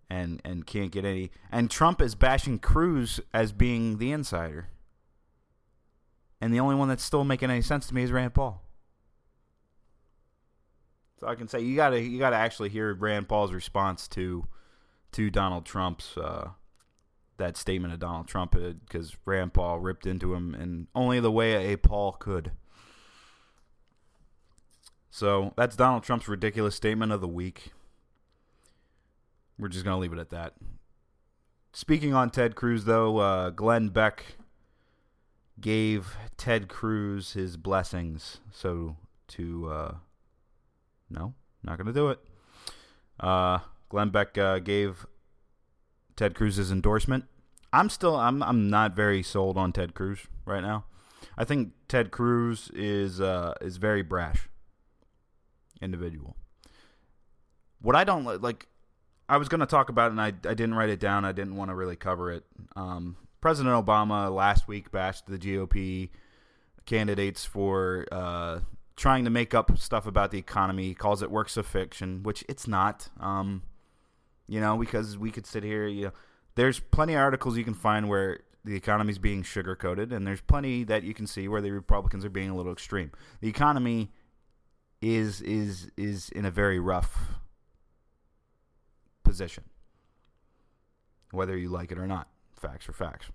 and 0.08 0.40
and 0.44 0.66
can't 0.66 0.90
get 0.90 1.04
any. 1.04 1.30
And 1.50 1.70
Trump 1.70 2.00
is 2.00 2.14
bashing 2.14 2.58
Cruz 2.58 3.20
as 3.32 3.52
being 3.52 3.98
the 3.98 4.12
insider. 4.12 4.68
And 6.40 6.54
the 6.54 6.60
only 6.60 6.76
one 6.76 6.88
that's 6.88 7.02
still 7.02 7.24
making 7.24 7.50
any 7.50 7.62
sense 7.62 7.88
to 7.88 7.94
me 7.94 8.02
is 8.02 8.12
Rand 8.12 8.34
Paul. 8.34 8.62
So 11.18 11.26
I 11.26 11.34
can 11.34 11.48
say 11.48 11.60
you 11.60 11.74
gotta 11.74 12.00
you 12.00 12.18
gotta 12.18 12.36
actually 12.36 12.68
hear 12.68 12.94
Rand 12.94 13.28
Paul's 13.28 13.52
response 13.52 14.06
to 14.08 14.46
to 15.12 15.30
Donald 15.30 15.64
Trump's 15.64 16.16
uh, 16.16 16.50
that 17.38 17.56
statement 17.56 17.92
of 17.92 18.00
Donald 18.00 18.28
Trump 18.28 18.52
because 18.52 19.16
Rand 19.24 19.52
Paul 19.52 19.80
ripped 19.80 20.06
into 20.06 20.34
him 20.34 20.54
in 20.54 20.86
only 20.94 21.18
the 21.18 21.32
way 21.32 21.72
a 21.72 21.76
Paul 21.76 22.12
could. 22.12 22.52
So 25.18 25.52
that's 25.56 25.74
Donald 25.74 26.04
Trump's 26.04 26.28
ridiculous 26.28 26.76
statement 26.76 27.10
of 27.10 27.20
the 27.20 27.26
week. 27.26 27.72
We're 29.58 29.66
just 29.66 29.84
gonna 29.84 29.98
leave 29.98 30.12
it 30.12 30.18
at 30.20 30.30
that. 30.30 30.54
Speaking 31.72 32.14
on 32.14 32.30
Ted 32.30 32.54
Cruz, 32.54 32.84
though, 32.84 33.18
uh, 33.18 33.50
Glenn 33.50 33.88
Beck 33.88 34.36
gave 35.60 36.16
Ted 36.36 36.68
Cruz 36.68 37.32
his 37.32 37.56
blessings. 37.56 38.38
So 38.52 38.94
to 39.30 39.68
uh, 39.68 39.94
no, 41.10 41.34
not 41.64 41.78
going 41.78 41.88
to 41.88 41.92
do 41.92 42.10
it. 42.10 42.20
Uh, 43.18 43.58
Glenn 43.88 44.10
Beck 44.10 44.38
uh, 44.38 44.60
gave 44.60 45.04
Ted 46.14 46.36
Cruz's 46.36 46.70
endorsement. 46.70 47.24
I'm 47.72 47.90
still 47.90 48.14
I'm 48.14 48.40
I'm 48.40 48.70
not 48.70 48.94
very 48.94 49.24
sold 49.24 49.58
on 49.58 49.72
Ted 49.72 49.94
Cruz 49.94 50.28
right 50.44 50.62
now. 50.62 50.84
I 51.36 51.44
think 51.44 51.72
Ted 51.88 52.12
Cruz 52.12 52.70
is 52.72 53.20
uh, 53.20 53.54
is 53.60 53.78
very 53.78 54.02
brash 54.02 54.48
individual. 55.80 56.36
What 57.80 57.94
I 57.94 58.04
don't 58.04 58.42
like, 58.42 58.66
I 59.28 59.36
was 59.36 59.48
going 59.48 59.60
to 59.60 59.66
talk 59.66 59.88
about 59.88 60.08
it 60.08 60.12
and 60.12 60.20
I, 60.20 60.28
I 60.28 60.54
didn't 60.54 60.74
write 60.74 60.90
it 60.90 61.00
down. 61.00 61.24
I 61.24 61.32
didn't 61.32 61.56
want 61.56 61.70
to 61.70 61.74
really 61.74 61.96
cover 61.96 62.32
it. 62.32 62.44
Um, 62.76 63.16
President 63.40 63.74
Obama 63.74 64.34
last 64.34 64.66
week 64.66 64.90
bashed 64.90 65.26
the 65.26 65.38
GOP 65.38 66.10
candidates 66.86 67.44
for 67.44 68.06
uh, 68.10 68.60
trying 68.96 69.24
to 69.24 69.30
make 69.30 69.54
up 69.54 69.78
stuff 69.78 70.06
about 70.06 70.30
the 70.32 70.38
economy. 70.38 70.84
He 70.84 70.94
calls 70.94 71.22
it 71.22 71.30
works 71.30 71.56
of 71.56 71.66
fiction, 71.66 72.22
which 72.22 72.44
it's 72.48 72.66
not. 72.66 73.08
Um, 73.20 73.62
you 74.48 74.60
know, 74.60 74.76
because 74.76 75.16
we 75.16 75.30
could 75.30 75.46
sit 75.46 75.62
here. 75.62 75.86
You 75.86 76.06
know, 76.06 76.12
there's 76.56 76.80
plenty 76.80 77.14
of 77.14 77.20
articles 77.20 77.56
you 77.56 77.64
can 77.64 77.74
find 77.74 78.08
where 78.08 78.40
the 78.64 78.74
economy 78.74 79.10
is 79.10 79.18
being 79.18 79.42
sugar 79.42 79.76
coated, 79.76 80.12
and 80.12 80.26
there's 80.26 80.40
plenty 80.40 80.82
that 80.84 81.04
you 81.04 81.14
can 81.14 81.26
see 81.26 81.46
where 81.46 81.60
the 81.60 81.70
Republicans 81.70 82.24
are 82.24 82.30
being 82.30 82.50
a 82.50 82.56
little 82.56 82.72
extreme. 82.72 83.12
The 83.40 83.48
economy 83.48 84.10
is 85.00 85.40
is 85.40 85.90
is 85.96 86.28
in 86.30 86.44
a 86.44 86.50
very 86.50 86.78
rough 86.78 87.16
position, 89.24 89.64
whether 91.30 91.56
you 91.56 91.68
like 91.68 91.92
it 91.92 91.98
or 91.98 92.06
not. 92.06 92.28
Facts 92.56 92.88
are 92.88 92.92
facts. 92.92 93.26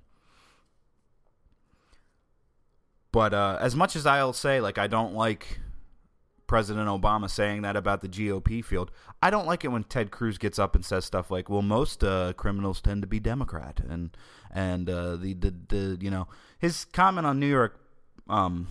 But 3.12 3.34
uh, 3.34 3.58
as 3.62 3.76
much 3.76 3.95
as 3.95 4.06
I'll 4.06 4.34
say, 4.34 4.60
like 4.60 4.78
I 4.78 4.88
don't 4.88 5.13
like 5.13 5.60
President 6.47 6.88
Obama 6.88 7.30
saying 7.30 7.62
that 7.62 7.76
about 7.76 8.02
the 8.02 8.10
GOP 8.10 8.63
field. 8.65 8.91
I 9.21 9.30
don't 9.30 9.45
like 9.45 9.63
it 9.63 9.69
when 9.69 9.84
Ted 9.84 10.12
Cruz 10.12 10.38
gets 10.38 10.60
up 10.60 10.76
and 10.76 10.84
says 10.84 11.06
stuff 11.06 11.32
like, 11.32 11.49
"Well, 11.49 11.62
most 11.62 12.04
uh, 12.04 12.34
criminals 12.34 12.82
tend 12.82 13.02
to 13.04 13.08
be 13.08 13.19
Democrat," 13.19 13.80
and 13.88 14.17
and 14.52 14.89
uh, 14.89 15.15
the, 15.15 15.34
the 15.34 15.54
the 15.69 15.97
you 16.02 16.12
know 16.12 16.28
his 16.58 16.86
comment 16.86 17.26
on 17.26 17.39
New 17.39 17.47
York 17.47 17.80
um, 18.28 18.67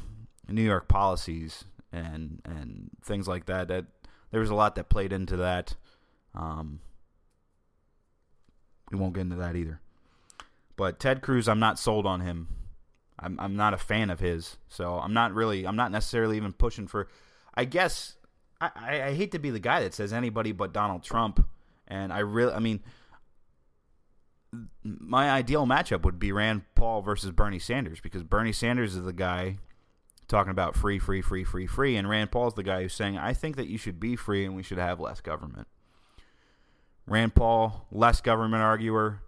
New 0.49 0.63
York 0.63 0.89
policies 0.89 1.65
and 1.93 2.41
and 2.45 2.91
things 3.03 3.29
like 3.29 3.47
that. 3.47 3.69
That 3.69 3.87
there 4.31 4.41
was 4.41 4.51
a 4.51 4.55
lot 4.55 4.75
that 4.77 4.89
played 4.89 5.13
into 5.13 5.37
that. 5.37 5.77
Um, 6.35 6.81
we 8.91 8.99
won't 8.99 9.15
get 9.15 9.23
into 9.23 9.37
that 9.37 9.57
either. 9.57 9.81
But 10.77 10.99
Ted 10.99 11.23
Cruz, 11.23 11.49
I'm 11.49 11.61
not 11.61 11.79
sold 11.79 12.07
on 12.07 12.21
him. 12.21 12.49
I'm 13.19 13.39
I'm 13.39 13.57
not 13.57 13.75
a 13.75 13.79
fan 13.79 14.11
of 14.11 14.21
his, 14.21 14.57
so 14.69 14.99
I'm 14.99 15.13
not 15.13 15.35
really 15.35 15.67
I'm 15.67 15.77
not 15.77 15.93
necessarily 15.93 16.37
even 16.37 16.53
pushing 16.53 16.87
for. 16.87 17.09
I 17.55 17.65
guess 17.67 18.17
I, 18.61 18.71
I, 18.75 19.03
I 19.03 19.15
hate 19.15 19.33
to 19.33 19.39
be 19.39 19.51
the 19.51 19.61
guy 19.61 19.83
that 19.83 19.95
says 19.95 20.13
anybody 20.13 20.53
but 20.53 20.73
Donald 20.73 21.03
Trump, 21.03 21.47
and 21.87 22.13
I 22.13 22.21
really 22.21 22.53
I 22.53 22.59
mean 22.59 22.81
my 24.83 25.31
ideal 25.31 25.67
matchup 25.67 26.03
would 26.03 26.19
be 26.19 26.33
Rand 26.33 26.63
Paul 26.75 27.03
versus 27.03 27.31
Bernie 27.31 27.59
Sanders 27.59 28.01
because 28.01 28.23
Bernie 28.23 28.53
Sanders 28.53 28.95
is 28.95 29.05
the 29.05 29.13
guy 29.13 29.59
talking 30.33 30.51
about 30.51 30.75
free, 30.75 30.99
free, 30.99 31.21
free, 31.21 31.45
free, 31.45 31.67
free, 31.67 31.95
and 31.95 32.09
Rand 32.09 32.33
Paul's 32.33 32.55
the 32.55 32.63
guy 32.63 32.83
who's 32.83 32.95
saying 32.95 33.19
I 33.19 33.35
think 33.35 33.57
that 33.57 33.69
you 33.69 33.79
should 33.79 34.01
be 34.01 34.17
free 34.17 34.45
and 34.45 34.57
we 34.57 34.63
should 34.63 34.79
have 34.79 34.99
less 34.99 35.21
government. 35.21 35.69
Rand 37.07 37.35
Paul, 37.35 37.87
less 37.93 38.21
government 38.21 38.63
arguer. 38.63 39.21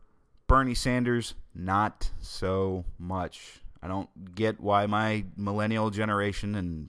Bernie 0.47 0.75
Sanders, 0.75 1.35
not 1.55 2.11
so 2.21 2.85
much. 2.99 3.61
I 3.83 3.89
don't 3.89 4.35
get 4.35 4.61
why 4.61 4.87
my 4.87 5.27
millennial 5.37 5.91
generation 5.91 6.55
and 6.55 6.89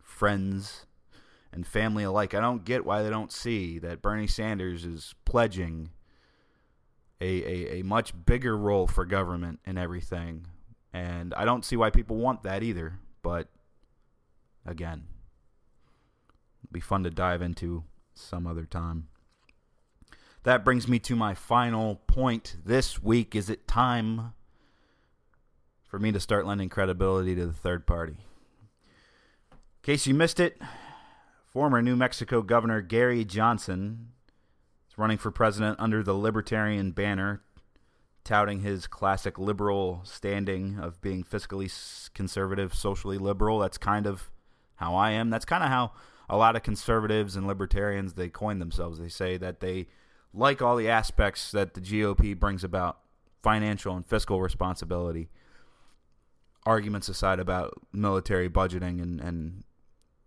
friends 0.00 0.86
and 1.52 1.66
family 1.66 2.04
alike, 2.04 2.34
I 2.34 2.40
don't 2.40 2.64
get 2.64 2.84
why 2.84 3.02
they 3.02 3.10
don't 3.10 3.32
see 3.32 3.78
that 3.80 4.00
Bernie 4.00 4.26
Sanders 4.28 4.84
is 4.84 5.14
pledging 5.24 5.90
a, 7.20 7.26
a, 7.26 7.80
a 7.80 7.82
much 7.82 8.12
bigger 8.26 8.56
role 8.56 8.86
for 8.86 9.04
government 9.04 9.58
and 9.66 9.76
everything. 9.76 10.46
And 10.92 11.34
I 11.34 11.44
don't 11.44 11.64
see 11.64 11.76
why 11.76 11.90
people 11.90 12.16
want 12.16 12.44
that 12.44 12.62
either. 12.62 13.00
But 13.28 13.48
again, 14.64 15.04
it'll 16.62 16.72
be 16.72 16.80
fun 16.80 17.04
to 17.04 17.10
dive 17.10 17.42
into 17.42 17.84
some 18.14 18.46
other 18.46 18.64
time. 18.64 19.08
That 20.44 20.64
brings 20.64 20.88
me 20.88 20.98
to 21.00 21.14
my 21.14 21.34
final 21.34 21.96
point 22.06 22.56
this 22.64 23.02
week. 23.02 23.36
Is 23.36 23.50
it 23.50 23.68
time 23.68 24.32
for 25.84 25.98
me 25.98 26.10
to 26.10 26.18
start 26.18 26.46
lending 26.46 26.70
credibility 26.70 27.34
to 27.34 27.44
the 27.44 27.52
third 27.52 27.86
party? 27.86 28.16
In 29.50 29.58
case 29.82 30.06
you 30.06 30.14
missed 30.14 30.40
it, 30.40 30.58
former 31.44 31.82
New 31.82 31.96
Mexico 31.96 32.40
Governor 32.40 32.80
Gary 32.80 33.26
Johnson 33.26 34.12
is 34.90 34.96
running 34.96 35.18
for 35.18 35.30
president 35.30 35.78
under 35.78 36.02
the 36.02 36.14
Libertarian 36.14 36.92
banner, 36.92 37.42
touting 38.28 38.60
his 38.60 38.86
classic 38.86 39.38
liberal 39.38 40.02
standing 40.04 40.78
of 40.78 41.00
being 41.00 41.24
fiscally 41.24 42.10
conservative, 42.12 42.74
socially 42.74 43.16
liberal. 43.16 43.58
That's 43.58 43.78
kind 43.78 44.06
of 44.06 44.30
how 44.76 44.94
I 44.94 45.12
am. 45.12 45.30
That's 45.30 45.46
kind 45.46 45.64
of 45.64 45.70
how 45.70 45.92
a 46.28 46.36
lot 46.36 46.54
of 46.54 46.62
conservatives 46.62 47.36
and 47.36 47.46
libertarians 47.46 48.12
they 48.12 48.28
coin 48.28 48.58
themselves. 48.58 48.98
They 48.98 49.08
say 49.08 49.38
that 49.38 49.60
they 49.60 49.86
like 50.34 50.60
all 50.60 50.76
the 50.76 50.90
aspects 50.90 51.50
that 51.52 51.72
the 51.72 51.80
GOP 51.80 52.38
brings 52.38 52.62
about 52.62 52.98
financial 53.42 53.96
and 53.96 54.04
fiscal 54.04 54.42
responsibility, 54.42 55.30
arguments 56.66 57.08
aside 57.08 57.40
about 57.40 57.80
military 57.94 58.50
budgeting 58.50 59.00
and, 59.00 59.22
and 59.22 59.64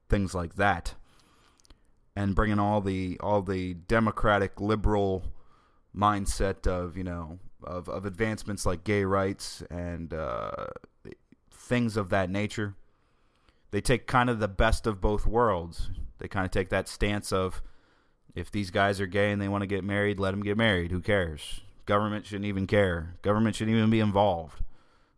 things 0.10 0.34
like 0.34 0.56
that, 0.56 0.96
and 2.16 2.34
bringing 2.34 2.58
all 2.58 2.82
the 2.82 3.20
all 3.20 3.44
the 3.44 3.76
democratic 3.76 4.60
liberal 4.60 5.24
mindset 5.96 6.66
of 6.66 6.98
you 6.98 7.04
know 7.04 7.38
of, 7.64 7.88
of 7.90 8.06
advancements 8.06 8.66
like 8.66 8.84
gay 8.84 9.04
rights 9.04 9.64
and 9.70 10.14
uh, 10.14 10.68
things 11.52 11.98
of 11.98 12.10
that 12.10 12.30
nature. 12.30 12.76
They 13.72 13.82
take 13.82 14.08
kind 14.08 14.30
of 14.30 14.40
the 14.40 14.48
best 14.48 14.86
of 14.86 15.00
both 15.00 15.26
worlds. 15.26 15.90
They 16.20 16.28
kind 16.28 16.46
of 16.46 16.52
take 16.52 16.70
that 16.70 16.88
stance 16.88 17.32
of 17.32 17.62
if 18.36 18.52
these 18.52 18.72
guys 18.72 19.00
are 19.02 19.08
gay 19.08 19.32
and 19.32 19.42
they 19.42 19.48
want 19.48 19.62
to 19.62 19.68
get 19.68 19.84
married, 19.84 20.20
let 20.20 20.32
them 20.32 20.44
get 20.44 20.58
married. 20.58 20.92
Who 20.92 21.02
cares? 21.02 21.62
Government 21.86 22.26
shouldn't 22.26 22.46
even 22.46 22.68
care. 22.68 23.16
Government 23.22 23.56
shouldn't 23.56 23.76
even 23.76 23.90
be 23.90 24.00
involved. 24.00 24.62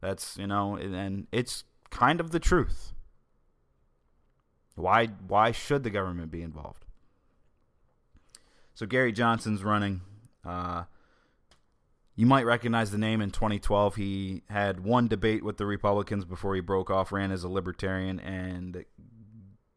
That's 0.02 0.38
you 0.38 0.48
know, 0.48 0.76
and 0.76 1.28
it's 1.32 1.64
kind 1.90 2.20
of 2.20 2.32
the 2.32 2.40
truth. 2.40 2.94
Why 4.76 5.08
why 5.28 5.52
should 5.52 5.84
the 5.84 5.90
government 5.90 6.32
be 6.32 6.42
involved? 6.42 6.86
So 8.74 8.86
Gary 8.86 9.12
Johnson's 9.12 9.64
running. 9.64 10.02
Uh, 10.44 10.84
you 12.16 12.26
might 12.26 12.46
recognize 12.46 12.92
the 12.92 12.98
name 12.98 13.22
in 13.22 13.32
2012. 13.32 13.96
He 13.96 14.44
had 14.50 14.84
one 14.84 15.08
debate 15.08 15.44
with 15.44 15.58
the 15.58 15.66
Republicans 15.66 16.26
before 16.26 16.54
he 16.54 16.62
broke 16.62 16.92
off, 16.92 17.12
ran 17.12 17.32
as 17.32 17.44
a 17.44 17.50
libertarian, 17.50 18.20
and 18.20 18.86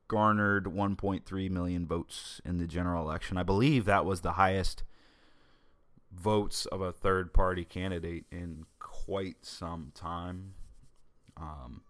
garnered 0.08 0.66
1.3 0.66 1.50
million 1.50 1.86
votes 1.86 2.40
in 2.44 2.58
the 2.58 2.66
general 2.66 3.02
election. 3.02 3.38
I 3.38 3.42
believe 3.42 3.86
that 3.86 4.04
was 4.04 4.20
the 4.20 4.32
highest 4.32 4.84
votes 6.12 6.66
of 6.66 6.80
a 6.80 6.92
third 6.92 7.32
party 7.32 7.64
candidate 7.64 8.24
in 8.30 8.66
quite 8.78 9.44
some 9.44 9.92
time. 9.94 10.54
Um, 11.38 11.82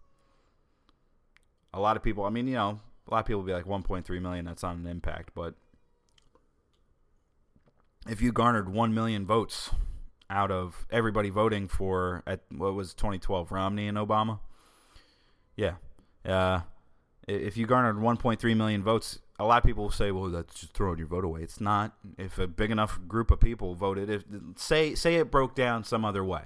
a 1.73 1.79
lot 1.79 1.97
of 1.97 2.03
people, 2.03 2.23
I 2.23 2.29
mean, 2.29 2.47
you 2.47 2.55
know, 2.55 2.79
a 3.07 3.11
lot 3.11 3.19
of 3.19 3.25
people 3.25 3.41
will 3.41 3.47
be 3.47 3.53
like 3.53 3.65
1.3 3.65 4.21
million, 4.21 4.45
that's 4.45 4.63
not 4.63 4.77
an 4.77 4.87
impact, 4.87 5.31
but 5.35 5.55
if 8.09 8.21
you 8.21 8.31
garnered 8.31 8.69
1 8.69 8.93
million 8.93 9.25
votes 9.25 9.71
out 10.29 10.51
of 10.51 10.85
everybody 10.91 11.29
voting 11.29 11.67
for 11.67 12.23
at 12.27 12.41
what 12.49 12.73
was 12.73 12.93
2012 12.93 13.51
Romney 13.51 13.87
and 13.87 13.97
Obama, 13.97 14.39
yeah. 15.55 15.75
Uh, 16.25 16.61
if 17.27 17.57
you 17.57 17.65
garnered 17.65 17.97
1.3 17.97 18.55
million 18.55 18.83
votes, 18.83 19.19
a 19.39 19.45
lot 19.45 19.57
of 19.57 19.63
people 19.63 19.83
will 19.83 19.91
say, 19.91 20.11
"Well, 20.11 20.29
that's 20.29 20.61
just 20.61 20.73
throwing 20.73 20.97
your 20.97 21.07
vote 21.07 21.25
away." 21.25 21.41
It's 21.41 21.59
not. 21.59 21.93
If 22.17 22.39
a 22.39 22.47
big 22.47 22.71
enough 22.71 22.99
group 23.07 23.31
of 23.31 23.39
people 23.39 23.75
voted, 23.75 24.09
if 24.09 24.23
say 24.55 24.95
say 24.95 25.15
it 25.15 25.29
broke 25.29 25.55
down 25.55 25.83
some 25.83 26.05
other 26.05 26.23
way, 26.23 26.43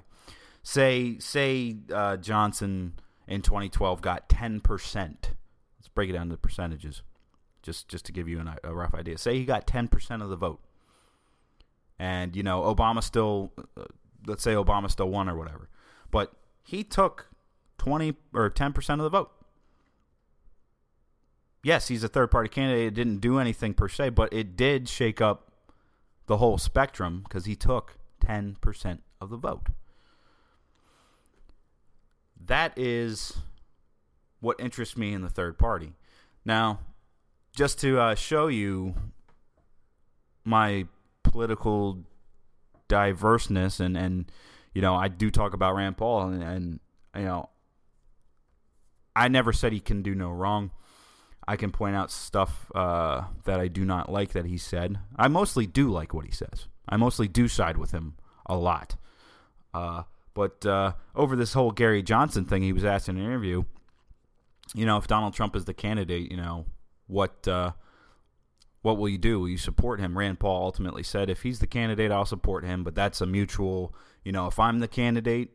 say 0.63 1.17
say 1.19 1.77
uh, 1.93 2.17
Johnson 2.17 2.93
in 3.27 3.41
2012 3.41 4.01
got 4.01 4.27
10 4.27 4.59
percent. 4.59 5.31
Let's 5.79 5.87
break 5.87 6.09
it 6.09 6.13
down 6.13 6.29
to 6.29 6.37
percentages, 6.37 7.01
just 7.61 7.87
just 7.87 8.05
to 8.05 8.11
give 8.11 8.27
you 8.27 8.39
an, 8.39 8.55
a 8.63 8.73
rough 8.73 8.93
idea. 8.93 9.17
Say 9.17 9.37
he 9.37 9.45
got 9.45 9.67
10 9.67 9.87
percent 9.87 10.21
of 10.21 10.29
the 10.29 10.35
vote, 10.35 10.59
and 12.01 12.35
you 12.35 12.43
know 12.43 12.61
Obama 12.61 13.01
still, 13.01 13.51
uh, 13.77 13.85
let's 14.27 14.43
say 14.43 14.53
Obama 14.53 14.89
still 14.89 15.09
won 15.09 15.29
or 15.29 15.37
whatever, 15.37 15.69
but 16.09 16.33
he 16.63 16.83
took 16.83 17.27
20 17.77 18.15
or 18.33 18.49
10 18.49 18.73
percent 18.73 18.99
of 18.99 19.03
the 19.03 19.09
vote 19.09 19.31
yes, 21.63 21.87
he's 21.87 22.03
a 22.03 22.07
third 22.07 22.31
party 22.31 22.49
candidate. 22.49 22.87
It 22.87 22.93
didn't 22.93 23.19
do 23.19 23.39
anything 23.39 23.73
per 23.73 23.87
se, 23.87 24.09
but 24.09 24.33
it 24.33 24.55
did 24.55 24.89
shake 24.89 25.21
up 25.21 25.51
the 26.27 26.37
whole 26.37 26.57
spectrum 26.57 27.21
because 27.23 27.45
he 27.45 27.55
took 27.55 27.97
10% 28.21 28.99
of 29.19 29.29
the 29.29 29.37
vote. 29.37 29.67
That 32.43 32.73
is 32.77 33.37
what 34.39 34.59
interests 34.59 34.97
me 34.97 35.13
in 35.13 35.21
the 35.21 35.29
third 35.29 35.57
party. 35.57 35.93
Now, 36.43 36.79
just 37.55 37.79
to 37.81 37.99
uh, 37.99 38.15
show 38.15 38.47
you 38.47 38.95
my 40.43 40.87
political 41.31 42.03
diverseness 42.87 43.79
and, 43.79 43.95
and 43.97 44.31
you 44.73 44.81
know, 44.81 44.95
I 44.95 45.07
do 45.07 45.31
talk 45.31 45.53
about 45.53 45.75
Rand 45.75 45.97
Paul 45.97 46.29
and, 46.29 46.43
and 46.43 46.79
you 47.15 47.23
know, 47.23 47.49
I 49.15 49.27
never 49.27 49.51
said 49.51 49.73
he 49.73 49.79
can 49.79 50.01
do 50.01 50.15
no 50.15 50.29
wrong. 50.29 50.71
I 51.47 51.55
can 51.55 51.71
point 51.71 51.95
out 51.95 52.11
stuff 52.11 52.71
uh, 52.75 53.23
that 53.45 53.59
I 53.59 53.67
do 53.67 53.83
not 53.83 54.11
like 54.11 54.31
that 54.33 54.45
he 54.45 54.57
said. 54.57 54.99
I 55.17 55.27
mostly 55.27 55.65
do 55.65 55.89
like 55.89 56.13
what 56.13 56.25
he 56.25 56.31
says. 56.31 56.67
I 56.87 56.97
mostly 56.97 57.27
do 57.27 57.47
side 57.47 57.77
with 57.77 57.91
him 57.91 58.15
a 58.45 58.55
lot. 58.55 58.95
Uh, 59.73 60.03
but 60.33 60.65
uh, 60.65 60.93
over 61.15 61.35
this 61.35 61.53
whole 61.53 61.71
Gary 61.71 62.03
Johnson 62.03 62.45
thing, 62.45 62.61
he 62.61 62.73
was 62.73 62.85
asked 62.85 63.09
in 63.09 63.17
an 63.17 63.25
interview, 63.25 63.63
you 64.73 64.85
know, 64.85 64.97
if 64.97 65.07
Donald 65.07 65.33
Trump 65.33 65.55
is 65.55 65.65
the 65.65 65.73
candidate, 65.73 66.31
you 66.31 66.37
know, 66.37 66.65
what 67.07 67.47
uh, 67.47 67.71
what 68.81 68.97
will 68.97 69.09
you 69.09 69.17
do? 69.17 69.39
Will 69.39 69.49
you 69.49 69.57
support 69.57 69.99
him? 69.99 70.17
Rand 70.17 70.39
Paul 70.39 70.63
ultimately 70.63 71.03
said, 71.03 71.29
if 71.29 71.43
he's 71.43 71.59
the 71.59 71.67
candidate, 71.67 72.11
I'll 72.11 72.25
support 72.25 72.63
him. 72.63 72.83
But 72.83 72.95
that's 72.95 73.21
a 73.21 73.25
mutual, 73.25 73.93
you 74.23 74.31
know, 74.31 74.47
if 74.47 74.59
I'm 74.59 74.79
the 74.79 74.87
candidate, 74.87 75.49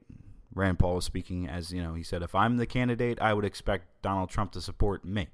Rand 0.55 0.79
Paul 0.79 0.97
was 0.97 1.05
speaking 1.05 1.49
as, 1.49 1.73
you 1.73 1.83
know, 1.83 1.95
he 1.95 2.03
said, 2.03 2.23
if 2.23 2.35
I'm 2.35 2.57
the 2.57 2.67
candidate, 2.67 3.19
I 3.21 3.35
would 3.35 3.45
expect 3.45 4.03
Donald 4.03 4.31
Trump 4.31 4.53
to 4.53 4.61
support 4.61 5.05
me 5.05 5.29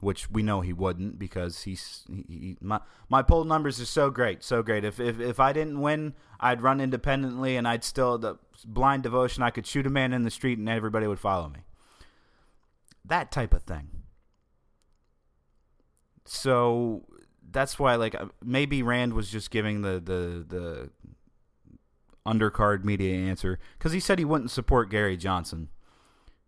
which 0.00 0.30
we 0.30 0.42
know 0.42 0.60
he 0.60 0.72
wouldn't 0.72 1.18
because 1.18 1.62
he's 1.62 2.04
he, 2.08 2.24
he, 2.28 2.56
my 2.60 2.80
my 3.08 3.22
poll 3.22 3.44
numbers 3.44 3.80
are 3.80 3.86
so 3.86 4.10
great, 4.10 4.44
so 4.44 4.62
great. 4.62 4.84
If, 4.84 5.00
if 5.00 5.18
if 5.18 5.40
I 5.40 5.52
didn't 5.52 5.80
win, 5.80 6.14
I'd 6.38 6.62
run 6.62 6.80
independently 6.80 7.56
and 7.56 7.66
I'd 7.66 7.84
still 7.84 8.18
the 8.18 8.36
blind 8.64 9.02
devotion. 9.02 9.42
I 9.42 9.50
could 9.50 9.66
shoot 9.66 9.86
a 9.86 9.90
man 9.90 10.12
in 10.12 10.22
the 10.22 10.30
street 10.30 10.58
and 10.58 10.68
everybody 10.68 11.06
would 11.06 11.18
follow 11.18 11.48
me. 11.48 11.60
That 13.04 13.32
type 13.32 13.54
of 13.54 13.62
thing. 13.62 13.88
So 16.28 17.04
that's 17.50 17.78
why 17.78 17.94
like 17.96 18.14
uh, 18.14 18.26
maybe 18.42 18.82
Rand 18.82 19.14
was 19.14 19.30
just 19.30 19.50
giving 19.50 19.82
the 19.82 20.00
the 20.00 20.44
the 20.46 20.90
undercard 22.26 22.84
media 22.84 23.14
answer 23.16 23.58
because 23.78 23.92
he 23.92 24.00
said 24.00 24.18
he 24.18 24.24
wouldn't 24.24 24.50
support 24.50 24.90
Gary 24.90 25.16
Johnson. 25.16 25.68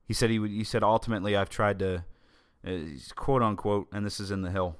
He 0.04 0.14
said 0.14 0.30
he 0.30 0.38
would. 0.38 0.50
He 0.50 0.64
said 0.64 0.82
ultimately 0.82 1.36
I've 1.36 1.48
tried 1.48 1.78
to, 1.78 2.04
uh, 2.66 2.72
quote 3.14 3.42
unquote, 3.42 3.88
and 3.92 4.04
this 4.04 4.20
is 4.20 4.30
in 4.30 4.42
the 4.42 4.50
Hill. 4.50 4.76